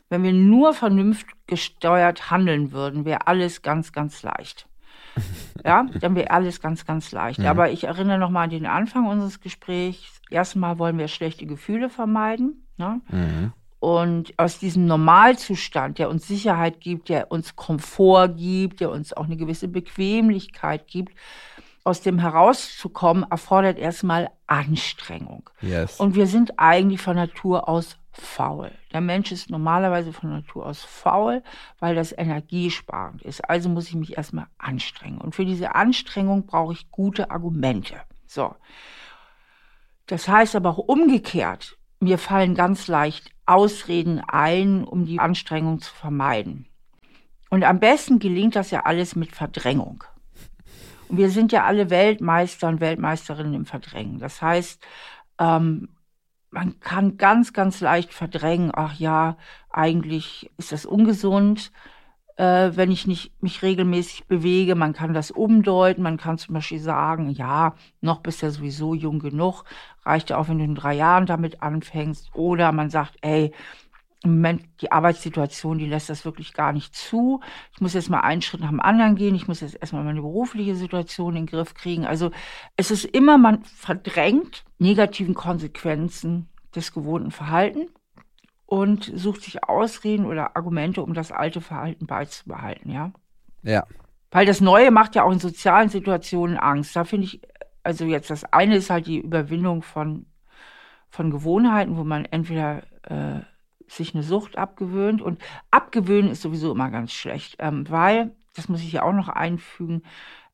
[0.08, 4.68] wenn wir nur vernunftgesteuert handeln würden, wäre alles ganz, ganz leicht.
[5.64, 7.40] Ja, dann wäre alles ganz, ganz leicht.
[7.40, 7.46] Mhm.
[7.46, 10.20] Aber ich erinnere nochmal an den Anfang unseres Gesprächs.
[10.30, 12.68] Erstmal wollen wir schlechte Gefühle vermeiden.
[12.76, 13.00] Ne?
[13.08, 13.52] Mhm.
[13.86, 19.26] Und aus diesem Normalzustand, der uns Sicherheit gibt, der uns Komfort gibt, der uns auch
[19.26, 21.14] eine gewisse Bequemlichkeit gibt,
[21.84, 25.48] aus dem herauszukommen, erfordert erstmal Anstrengung.
[25.60, 26.00] Yes.
[26.00, 28.72] Und wir sind eigentlich von Natur aus faul.
[28.92, 31.44] Der Mensch ist normalerweise von Natur aus faul,
[31.78, 33.48] weil das energiesparend ist.
[33.48, 35.18] Also muss ich mich erstmal anstrengen.
[35.18, 38.00] Und für diese Anstrengung brauche ich gute Argumente.
[38.26, 38.56] So.
[40.06, 45.94] Das heißt aber auch umgekehrt, mir fallen ganz leicht Ausreden ein, um die Anstrengung zu
[45.94, 46.66] vermeiden.
[47.48, 50.02] Und am besten gelingt das ja alles mit Verdrängung.
[51.08, 54.18] Und wir sind ja alle Weltmeister und Weltmeisterinnen im Verdrängen.
[54.18, 54.84] Das heißt,
[55.38, 55.88] ähm,
[56.50, 59.36] man kann ganz, ganz leicht verdrängen, ach ja,
[59.70, 61.70] eigentlich ist das ungesund,
[62.36, 64.74] äh, wenn ich nicht mich regelmäßig bewege.
[64.74, 69.18] Man kann das umdeuten, man kann zum Beispiel sagen, ja, noch bist ja sowieso jung
[69.18, 69.64] genug,
[70.04, 72.30] reicht ja auch, wenn du in drei Jahren damit anfängst.
[72.34, 73.52] Oder man sagt, ey,
[74.22, 77.40] im Moment die Arbeitssituation, die lässt das wirklich gar nicht zu.
[77.72, 79.34] Ich muss jetzt mal einen Schritt nach dem anderen gehen.
[79.34, 82.06] Ich muss jetzt erstmal meine berufliche Situation in den Griff kriegen.
[82.06, 82.30] Also
[82.76, 87.90] es ist immer, man verdrängt negativen Konsequenzen des gewohnten Verhaltens
[88.66, 93.12] und sucht sich Ausreden oder Argumente, um das alte Verhalten beizubehalten, ja.
[93.62, 93.84] Ja.
[94.30, 96.94] Weil das Neue macht ja auch in sozialen Situationen Angst.
[96.94, 97.40] Da finde ich,
[97.82, 100.26] also jetzt das eine ist halt die Überwindung von,
[101.08, 103.40] von Gewohnheiten, wo man entweder äh,
[103.86, 105.22] sich eine Sucht abgewöhnt.
[105.22, 109.28] Und abgewöhnen ist sowieso immer ganz schlecht, ähm, weil, das muss ich ja auch noch
[109.28, 110.02] einfügen,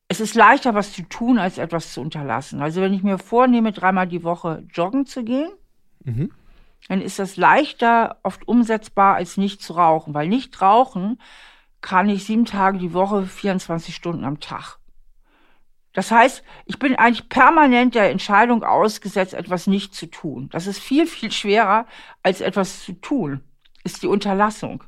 [0.07, 2.61] es ist leichter, was zu tun, als etwas zu unterlassen.
[2.61, 5.51] Also wenn ich mir vornehme, dreimal die Woche joggen zu gehen,
[6.03, 6.31] mhm.
[6.87, 10.13] Dann ist das leichter oft umsetzbar, als nicht zu rauchen.
[10.13, 11.19] Weil nicht rauchen
[11.81, 14.77] kann ich sieben Tage die Woche, 24 Stunden am Tag.
[15.93, 20.49] Das heißt, ich bin eigentlich permanent der Entscheidung ausgesetzt, etwas nicht zu tun.
[20.51, 21.85] Das ist viel, viel schwerer,
[22.23, 23.43] als etwas zu tun,
[23.83, 24.83] ist die Unterlassung.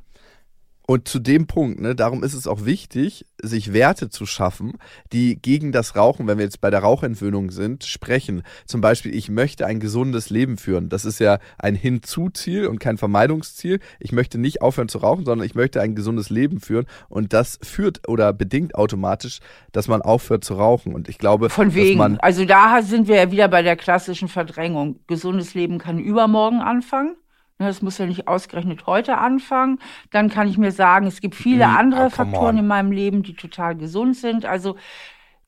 [0.86, 4.74] Und zu dem Punkt, ne, darum ist es auch wichtig, sich Werte zu schaffen,
[5.12, 8.44] die gegen das Rauchen, wenn wir jetzt bei der Rauchentwöhnung sind, sprechen.
[8.66, 10.88] Zum Beispiel, ich möchte ein gesundes Leben führen.
[10.88, 13.80] Das ist ja ein Hinzuziel und kein Vermeidungsziel.
[13.98, 16.86] Ich möchte nicht aufhören zu rauchen, sondern ich möchte ein gesundes Leben führen.
[17.08, 19.40] Und das führt oder bedingt automatisch,
[19.72, 20.94] dass man aufhört zu rauchen.
[20.94, 22.20] Und ich glaube, von wegen.
[22.20, 25.00] also da sind wir ja wieder bei der klassischen Verdrängung.
[25.08, 27.16] Gesundes Leben kann übermorgen anfangen.
[27.58, 29.78] Ne, das muss ja nicht ausgerechnet heute anfangen.
[30.10, 31.76] Dann kann ich mir sagen, es gibt viele mhm.
[31.76, 34.44] andere ah, Faktoren in meinem Leben, die total gesund sind.
[34.44, 34.76] Also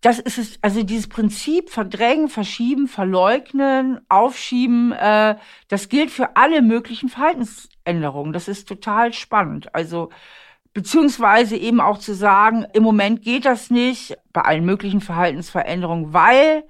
[0.01, 5.37] das ist es, also dieses Prinzip verdrängen, verschieben, verleugnen, aufschieben, äh,
[5.69, 8.33] das gilt für alle möglichen Verhaltensänderungen.
[8.33, 9.75] Das ist total spannend.
[9.75, 10.11] Also
[10.73, 16.65] beziehungsweise eben auch zu sagen, im Moment geht das nicht bei allen möglichen Verhaltensveränderungen, weil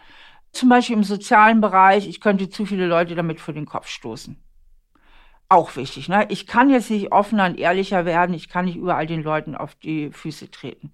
[0.51, 4.43] zum Beispiel im sozialen Bereich, ich könnte zu viele Leute damit vor den Kopf stoßen
[5.49, 6.09] auch wichtig.
[6.09, 6.27] Ne?
[6.29, 9.75] Ich kann jetzt nicht offener und ehrlicher werden, ich kann nicht überall den Leuten auf
[9.77, 10.93] die Füße treten.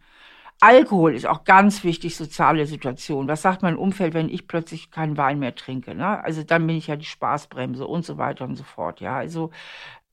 [0.61, 3.29] Alkohol ist auch ganz wichtig, soziale Situation.
[3.29, 5.95] Was sagt mein Umfeld, wenn ich plötzlich keinen Wein mehr trinke?
[5.95, 6.23] Ne?
[6.23, 9.01] Also dann bin ich ja die Spaßbremse und so weiter und so fort.
[9.01, 9.51] Ja, also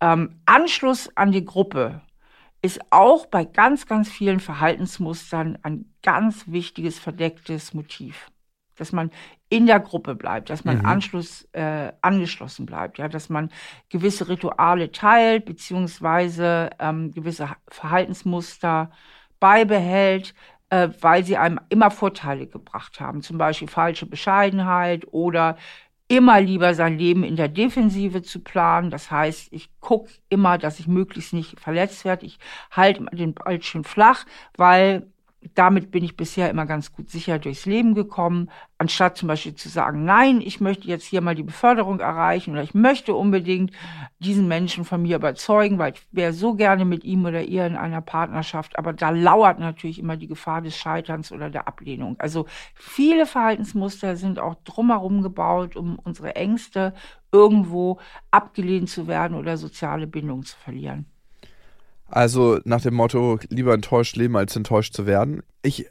[0.02, 2.02] ähm, Anschluss an die Gruppe
[2.64, 8.31] ist auch bei ganz, ganz vielen Verhaltensmustern ein ganz wichtiges verdecktes Motiv
[8.82, 9.12] dass man
[9.48, 10.86] in der Gruppe bleibt, dass man mhm.
[10.86, 13.50] Anschluss äh, angeschlossen bleibt, ja, dass man
[13.90, 18.92] gewisse Rituale teilt beziehungsweise ähm, gewisse Verhaltensmuster
[19.40, 20.34] beibehält,
[20.70, 25.58] äh, weil sie einem immer Vorteile gebracht haben, zum Beispiel falsche Bescheidenheit oder
[26.08, 28.90] immer lieber sein Leben in der Defensive zu planen.
[28.90, 32.26] Das heißt, ich gucke immer, dass ich möglichst nicht verletzt werde.
[32.26, 32.40] Ich
[32.72, 34.26] halte den Ball schön flach,
[34.58, 35.08] weil
[35.56, 39.70] damit bin ich bisher immer ganz gut sicher durchs Leben gekommen, anstatt zum Beispiel zu
[39.70, 43.72] sagen, nein, ich möchte jetzt hier mal die Beförderung erreichen oder ich möchte unbedingt
[44.20, 47.76] diesen Menschen von mir überzeugen, weil ich wäre so gerne mit ihm oder ihr in
[47.76, 52.16] einer Partnerschaft, aber da lauert natürlich immer die Gefahr des Scheiterns oder der Ablehnung.
[52.20, 56.94] Also viele Verhaltensmuster sind auch drumherum gebaut, um unsere Ängste
[57.32, 61.06] irgendwo abgelehnt zu werden oder soziale Bindung zu verlieren.
[62.12, 65.44] Also nach dem Motto, lieber enttäuscht leben, als enttäuscht zu werden.
[65.64, 65.88] Ich,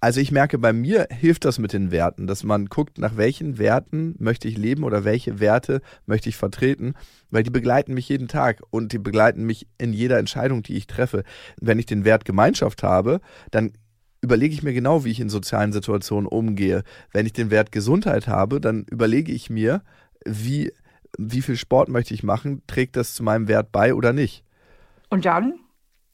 [0.00, 3.58] also ich merke, bei mir hilft das mit den Werten, dass man guckt, nach welchen
[3.58, 6.94] Werten möchte ich leben oder welche Werte möchte ich vertreten,
[7.30, 10.86] weil die begleiten mich jeden Tag und die begleiten mich in jeder Entscheidung, die ich
[10.86, 11.24] treffe.
[11.60, 13.72] Wenn ich den Wert Gemeinschaft habe, dann
[14.20, 16.84] überlege ich mir genau, wie ich in sozialen Situationen umgehe.
[17.12, 19.82] Wenn ich den Wert Gesundheit habe, dann überlege ich mir,
[20.24, 20.72] wie,
[21.18, 24.45] wie viel Sport möchte ich machen, trägt das zu meinem Wert bei oder nicht.
[25.08, 25.60] Und dann?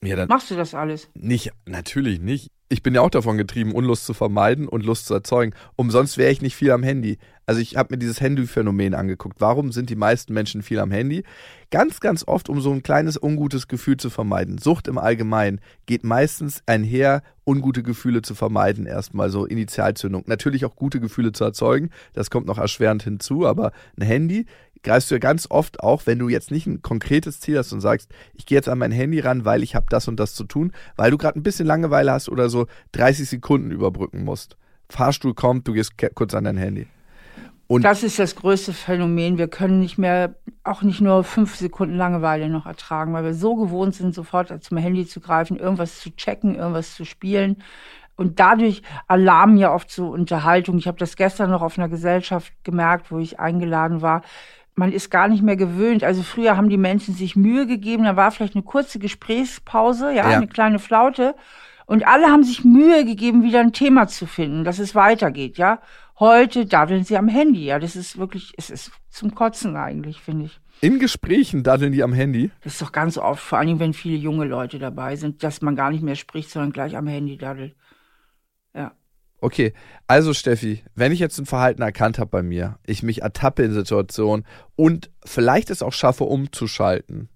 [0.05, 1.09] Ja, dann machst du das alles?
[1.14, 2.49] Nicht, natürlich nicht.
[2.68, 5.53] Ich bin ja auch davon getrieben, Unlust zu vermeiden und Lust zu erzeugen.
[5.76, 7.18] Umsonst wäre ich nicht viel am Handy.
[7.45, 9.43] Also ich habe mir dieses Handy-Phänomen angeguckt.
[9.43, 11.22] Warum sind die meisten Menschen viel am Handy?
[11.70, 14.57] Ganz, ganz oft, um so ein kleines ungutes Gefühl zu vermeiden.
[14.57, 18.86] Sucht im Allgemeinen geht meistens einher, ungute Gefühle zu vermeiden.
[18.86, 20.24] Erstmal so Initialzündung.
[20.26, 21.90] Natürlich auch gute Gefühle zu erzeugen.
[22.14, 23.47] Das kommt noch erschwerend hinzu.
[23.47, 24.47] Aber ein Handy
[24.83, 27.80] greifst du ja ganz oft auch, wenn du jetzt nicht ein konkretes Ziel hast und
[27.80, 30.45] sagst, ich gehe jetzt an mein Handy ran, weil ich habe das und das zu
[30.45, 34.57] tun, weil du gerade ein bisschen Langeweile hast oder so 30 Sekunden überbrücken musst.
[34.89, 36.87] Fahrstuhl kommt, du gehst kurz an dein Handy.
[37.68, 39.39] Und das ist das größte Phänomen.
[39.39, 43.57] Wir können nicht mehr, auch nicht nur fünf Sekunden Langeweile noch ertragen, weil wir so
[43.57, 47.62] gewohnt sind, sofort zum Handy zu greifen, irgendwas zu checken, irgendwas zu spielen.
[48.14, 50.76] Und dadurch alarmen ja oft so Unterhaltung.
[50.76, 54.20] Ich habe das gestern noch auf einer Gesellschaft gemerkt, wo ich eingeladen war
[54.75, 56.05] man ist gar nicht mehr gewöhnt.
[56.05, 60.31] Also früher haben die Menschen sich Mühe gegeben, da war vielleicht eine kurze Gesprächspause, ja,
[60.31, 61.35] ja, eine kleine Flaute.
[61.87, 65.81] Und alle haben sich Mühe gegeben, wieder ein Thema zu finden, dass es weitergeht, ja.
[66.18, 67.79] Heute daddeln sie am Handy, ja.
[67.79, 70.61] Das ist wirklich, es ist zum Kotzen eigentlich, finde ich.
[70.81, 72.51] In Gesprächen daddeln die am Handy?
[72.62, 75.77] Das ist doch ganz oft, vor allem wenn viele junge Leute dabei sind, dass man
[75.77, 77.77] gar nicht mehr spricht, sondern gleich am Handy daddelt.
[78.75, 78.93] Ja.
[79.43, 79.72] Okay,
[80.07, 83.72] also Steffi, wenn ich jetzt ein Verhalten erkannt habe bei mir, ich mich ertappe in
[83.72, 87.28] Situationen und vielleicht es auch schaffe, umzuschalten,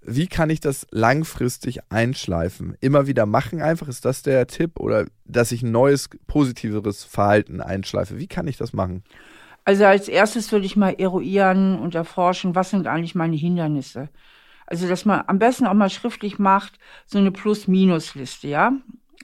[0.00, 2.76] wie kann ich das langfristig einschleifen?
[2.80, 4.78] Immer wieder machen einfach, ist das der Tipp?
[4.78, 8.16] Oder dass ich ein neues, positiveres Verhalten einschleife?
[8.16, 9.02] Wie kann ich das machen?
[9.64, 14.08] Also als erstes würde ich mal eruieren und erforschen, was sind eigentlich meine Hindernisse?
[14.66, 18.72] Also dass man am besten auch mal schriftlich macht, so eine Plus-Minus-Liste, ja?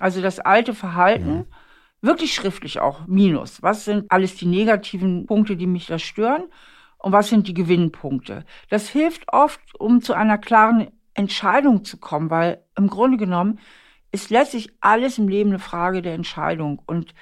[0.00, 1.46] Also das alte Verhalten.
[1.48, 1.59] Ja
[2.00, 3.62] wirklich schriftlich auch Minus.
[3.62, 6.44] Was sind alles die negativen Punkte, die mich da stören?
[6.98, 8.44] Und was sind die Gewinnpunkte?
[8.68, 13.58] Das hilft oft, um zu einer klaren Entscheidung zu kommen, weil im Grunde genommen
[14.12, 16.82] ist letztlich alles im Leben eine Frage der Entscheidung.
[16.86, 17.14] Und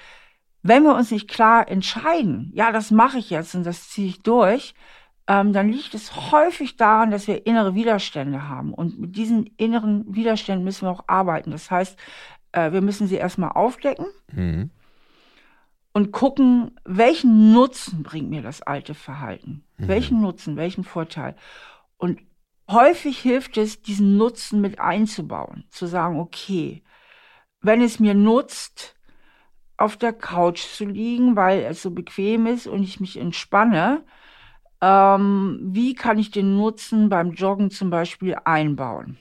[0.61, 4.21] wenn wir uns nicht klar entscheiden, ja, das mache ich jetzt und das ziehe ich
[4.21, 4.73] durch,
[5.27, 8.73] ähm, dann liegt es häufig daran, dass wir innere Widerstände haben.
[8.73, 11.51] Und mit diesen inneren Widerständen müssen wir auch arbeiten.
[11.51, 11.97] Das heißt,
[12.51, 14.71] äh, wir müssen sie erstmal aufdecken mhm.
[15.93, 19.63] und gucken, welchen Nutzen bringt mir das alte Verhalten?
[19.77, 19.87] Mhm.
[19.87, 21.35] Welchen Nutzen, welchen Vorteil?
[21.97, 22.21] Und
[22.69, 26.83] häufig hilft es, diesen Nutzen mit einzubauen, zu sagen, okay,
[27.61, 28.95] wenn es mir nutzt,
[29.77, 34.03] auf der Couch zu liegen, weil es so bequem ist und ich mich entspanne,
[34.81, 39.17] ähm, wie kann ich den Nutzen beim Joggen zum Beispiel einbauen?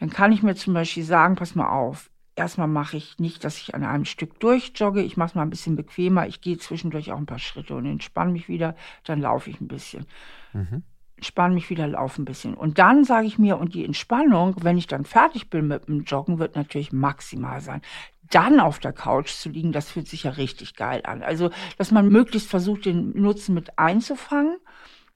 [0.00, 3.58] Dann kann ich mir zum Beispiel sagen, pass mal auf, erstmal mache ich nicht, dass
[3.58, 7.12] ich an einem Stück durchjogge, ich mache es mal ein bisschen bequemer, ich gehe zwischendurch
[7.12, 8.74] auch ein paar Schritte und entspanne mich wieder,
[9.04, 10.06] dann laufe ich ein bisschen.
[10.52, 10.82] Mhm.
[11.16, 12.54] Entspanne mich wieder, laufe ein bisschen.
[12.54, 16.04] Und dann sage ich mir, und die Entspannung, wenn ich dann fertig bin mit dem
[16.04, 17.82] Joggen, wird natürlich maximal sein
[18.30, 21.22] dann auf der Couch zu liegen, das fühlt sich ja richtig geil an.
[21.22, 24.56] Also, dass man möglichst versucht, den Nutzen mit einzufangen.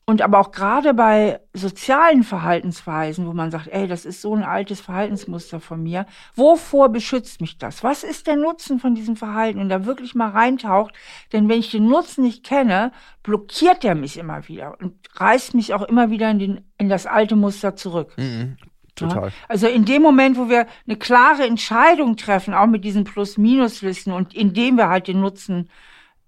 [0.06, 4.42] Und aber auch gerade bei sozialen Verhaltensweisen, wo man sagt, ey, das ist so ein
[4.42, 6.04] altes Verhaltensmuster von mir.
[6.34, 7.82] Wovor beschützt mich das?
[7.82, 9.60] Was ist der Nutzen von diesem Verhalten?
[9.60, 10.94] Und da wirklich mal reintaucht.
[11.32, 12.92] Denn wenn ich den Nutzen nicht kenne,
[13.22, 17.06] blockiert der mich immer wieder und reißt mich auch immer wieder in, den, in das
[17.06, 18.12] alte Muster zurück.
[18.18, 18.58] Mhm.
[18.96, 19.32] Total.
[19.48, 24.34] Also in dem Moment, wo wir eine klare Entscheidung treffen, auch mit diesen Plus-Minus-Listen und
[24.34, 25.70] indem wir halt den Nutzen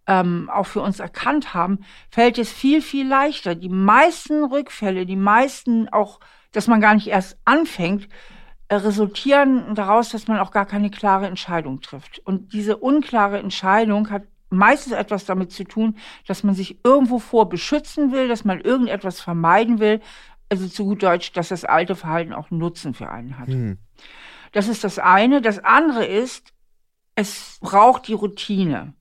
[0.07, 1.81] ähm, auch für uns erkannt haben,
[2.11, 3.55] fällt es viel, viel leichter.
[3.55, 6.21] Die meisten Rückfälle, die meisten auch,
[6.53, 8.09] dass man gar nicht erst anfängt,
[8.69, 12.21] äh, resultieren daraus, dass man auch gar keine klare Entscheidung trifft.
[12.21, 15.97] Und diese unklare Entscheidung hat meistens etwas damit zu tun,
[16.27, 20.01] dass man sich irgendwo vor beschützen will, dass man irgendetwas vermeiden will,
[20.49, 23.49] also zu gut Deutsch, dass das alte Verhalten auch Nutzen für einen hat.
[23.49, 23.79] Mhm.
[24.53, 25.43] Das ist das eine.
[25.43, 26.53] Das andere ist,
[27.17, 28.95] es braucht die Routine.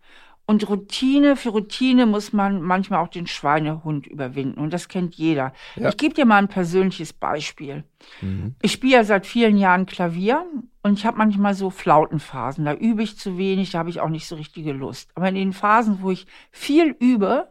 [0.48, 4.60] Und Routine, für Routine muss man manchmal auch den Schweinehund überwinden.
[4.60, 5.54] Und das kennt jeder.
[5.76, 5.89] Ja.
[5.89, 7.84] Ich gebe dir mal ein persönliches Beispiel.
[8.22, 8.56] Mhm.
[8.62, 10.46] Ich spiele ja seit vielen Jahren Klavier
[10.84, 12.64] und ich habe manchmal so Flautenphasen.
[12.64, 15.10] Da übe ich zu wenig, da habe ich auch nicht so richtige Lust.
[15.16, 17.48] Aber in den Phasen, wo ich viel übe,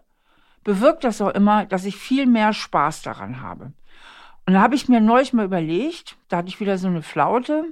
[0.62, 3.72] bewirkt das auch immer, dass ich viel mehr Spaß daran habe.
[4.46, 7.64] Und da habe ich mir neulich mal überlegt, da hatte ich wieder so eine Flaute,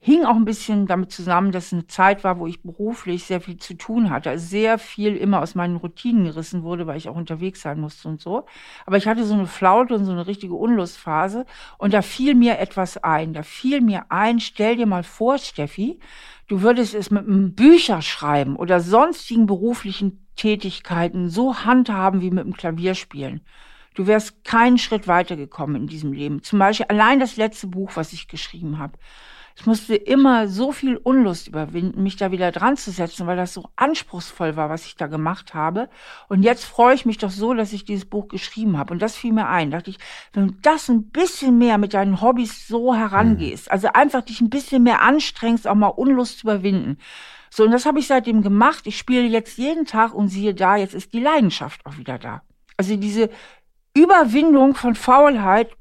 [0.00, 3.40] hing auch ein bisschen damit zusammen, dass es eine Zeit war, wo ich beruflich sehr
[3.40, 7.08] viel zu tun hatte, also sehr viel immer aus meinen Routinen gerissen wurde, weil ich
[7.08, 8.46] auch unterwegs sein musste und so.
[8.86, 11.46] Aber ich hatte so eine Flaute und so eine richtige Unlustphase
[11.78, 13.32] und da fiel mir etwas ein.
[13.32, 15.98] Da fiel mir ein, stell dir mal vor, Steffi,
[16.46, 22.54] du würdest es mit einem Bücherschreiben oder sonstigen beruflichen Tätigkeiten so handhaben wie mit dem
[22.54, 23.40] Klavierspielen.
[23.94, 26.44] Du wärst keinen Schritt weitergekommen in diesem Leben.
[26.44, 28.96] Zum Beispiel allein das letzte Buch, was ich geschrieben habe.
[29.60, 33.54] Ich musste immer so viel Unlust überwinden, mich da wieder dran zu setzen, weil das
[33.54, 35.88] so anspruchsvoll war, was ich da gemacht habe.
[36.28, 38.92] Und jetzt freue ich mich doch so, dass ich dieses Buch geschrieben habe.
[38.92, 39.72] Und das fiel mir ein.
[39.72, 39.98] Da dachte ich,
[40.32, 43.72] wenn du das ein bisschen mehr mit deinen Hobbys so herangehst, mhm.
[43.72, 46.98] also einfach dich ein bisschen mehr anstrengst, auch mal Unlust zu überwinden.
[47.50, 48.86] So, und das habe ich seitdem gemacht.
[48.86, 52.42] Ich spiele jetzt jeden Tag und siehe da, jetzt ist die Leidenschaft auch wieder da.
[52.76, 53.28] Also diese
[53.92, 55.72] Überwindung von Faulheit,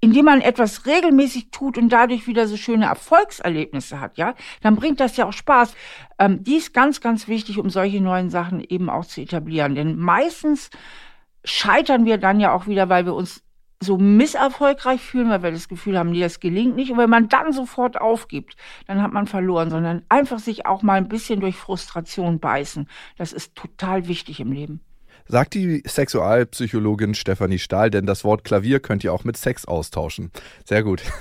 [0.00, 5.00] indem man etwas regelmäßig tut und dadurch wieder so schöne Erfolgserlebnisse hat, ja, dann bringt
[5.00, 5.74] das ja auch Spaß.
[6.18, 9.74] Ähm, die ist ganz, ganz wichtig, um solche neuen Sachen eben auch zu etablieren.
[9.74, 10.70] Denn meistens
[11.44, 13.42] scheitern wir dann ja auch wieder, weil wir uns
[13.80, 16.90] so misserfolgreich fühlen, weil wir das Gefühl haben, nee, das gelingt nicht.
[16.90, 20.94] Und wenn man dann sofort aufgibt, dann hat man verloren, sondern einfach sich auch mal
[20.94, 22.88] ein bisschen durch Frustration beißen.
[23.18, 24.80] Das ist total wichtig im Leben.
[25.28, 30.30] Sagt die Sexualpsychologin Stefanie Stahl, denn das Wort Klavier könnt ihr auch mit Sex austauschen.
[30.64, 31.02] Sehr gut.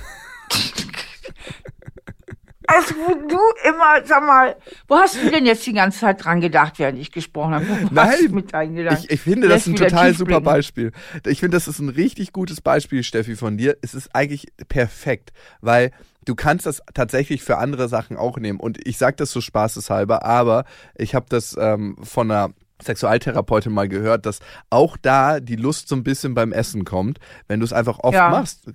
[2.67, 3.37] Also wo du
[3.67, 4.55] immer, sag mal,
[4.87, 7.65] wo hast du denn jetzt die ganze Zeit dran gedacht, während ich gesprochen habe?
[7.67, 9.03] Wo Nein, mit deinen Gedanken?
[9.03, 10.91] Ich, ich finde das ein total super Beispiel.
[11.25, 13.77] Ich finde, das ist ein richtig gutes Beispiel, Steffi, von dir.
[13.81, 15.31] Es ist eigentlich perfekt,
[15.61, 15.91] weil
[16.25, 18.59] du kannst das tatsächlich für andere Sachen auch nehmen.
[18.59, 22.51] Und ich sage das so spaßeshalber, aber ich habe das ähm, von einer
[22.81, 27.19] Sexualtherapeutin mal gehört, dass auch da die Lust so ein bisschen beim Essen kommt.
[27.47, 28.29] Wenn du es einfach oft ja.
[28.29, 28.65] machst,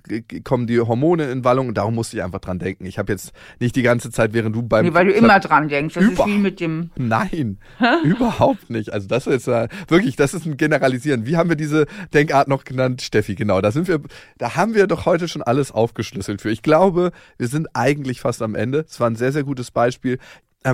[0.43, 2.85] kommen die Hormone in Wallung und darum musste ich einfach dran denken.
[2.85, 4.85] Ich habe jetzt nicht die ganze Zeit, während du beim...
[4.85, 5.93] Nee, weil du immer dran denkst.
[5.93, 6.89] Das Über ist wie mit dem...
[6.95, 7.59] Nein,
[8.03, 8.91] überhaupt nicht.
[8.91, 11.25] Also das ist äh, wirklich, das ist ein Generalisieren.
[11.25, 13.35] Wie haben wir diese Denkart noch genannt, Steffi?
[13.35, 14.01] Genau, da sind wir,
[14.37, 16.49] da haben wir doch heute schon alles aufgeschlüsselt für.
[16.49, 18.85] Ich glaube, wir sind eigentlich fast am Ende.
[18.87, 20.17] Es war ein sehr, sehr gutes Beispiel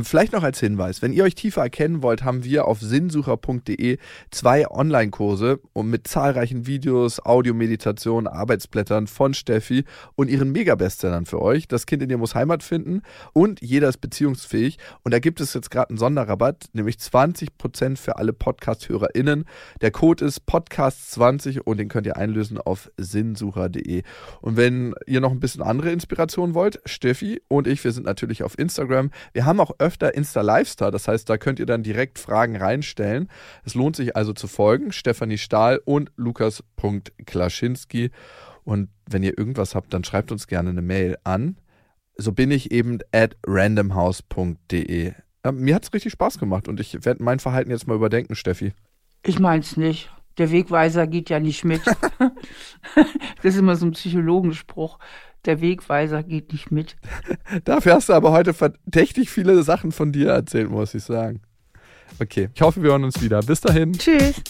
[0.04, 3.98] vielleicht noch als Hinweis, wenn ihr euch tiefer erkennen wollt, haben wir auf sinnsucher.de
[4.32, 9.86] zwei Online-Kurse mit zahlreichen Videos, Audiomeditationen, Arbeitsblättern von Steffi
[10.16, 11.70] und ihren Megabestsellern für euch.
[11.70, 14.78] Das Kind in dir muss Heimat finden und jeder ist beziehungsfähig.
[15.04, 19.46] Und da gibt es jetzt gerade einen Sonderrabatt, nämlich 20% für alle Podcast-HörerInnen.
[19.80, 24.04] Der Code ist Podcast20 und den könnt ihr einlösen auf sinnsucher.de.
[24.42, 28.44] Und wenn ihr noch ein bisschen andere Inspiration wollt, Steffi und ich, wir sind natürlich
[28.44, 29.12] auf Instagram.
[29.32, 30.92] Wir haben auch öfter Insta-Livestar.
[30.92, 33.30] Das heißt, da könnt ihr dann direkt Fragen reinstellen.
[33.64, 34.92] Es lohnt sich also zu folgen.
[34.92, 38.12] Stefanie Stahl und Lukas.Klaschinski.
[38.64, 41.58] Und wenn ihr irgendwas habt, dann schreibt uns gerne eine Mail an.
[42.18, 45.14] So bin ich eben at randomhouse.de.
[45.52, 48.74] Mir hat es richtig Spaß gemacht und ich werde mein Verhalten jetzt mal überdenken, Steffi.
[49.24, 50.12] Ich mein's nicht.
[50.38, 51.82] Der Wegweiser geht ja nicht mit.
[52.96, 53.06] das
[53.44, 55.00] ist immer so ein Psychologenspruch
[55.46, 56.96] der Wegweiser geht nicht mit.
[57.64, 61.42] Dafür hast du aber heute verdächtig viele Sachen von dir erzählt, muss ich sagen.
[62.20, 63.42] Okay, ich hoffe, wir hören uns wieder.
[63.42, 63.94] Bis dahin.
[63.94, 64.42] Tschüss.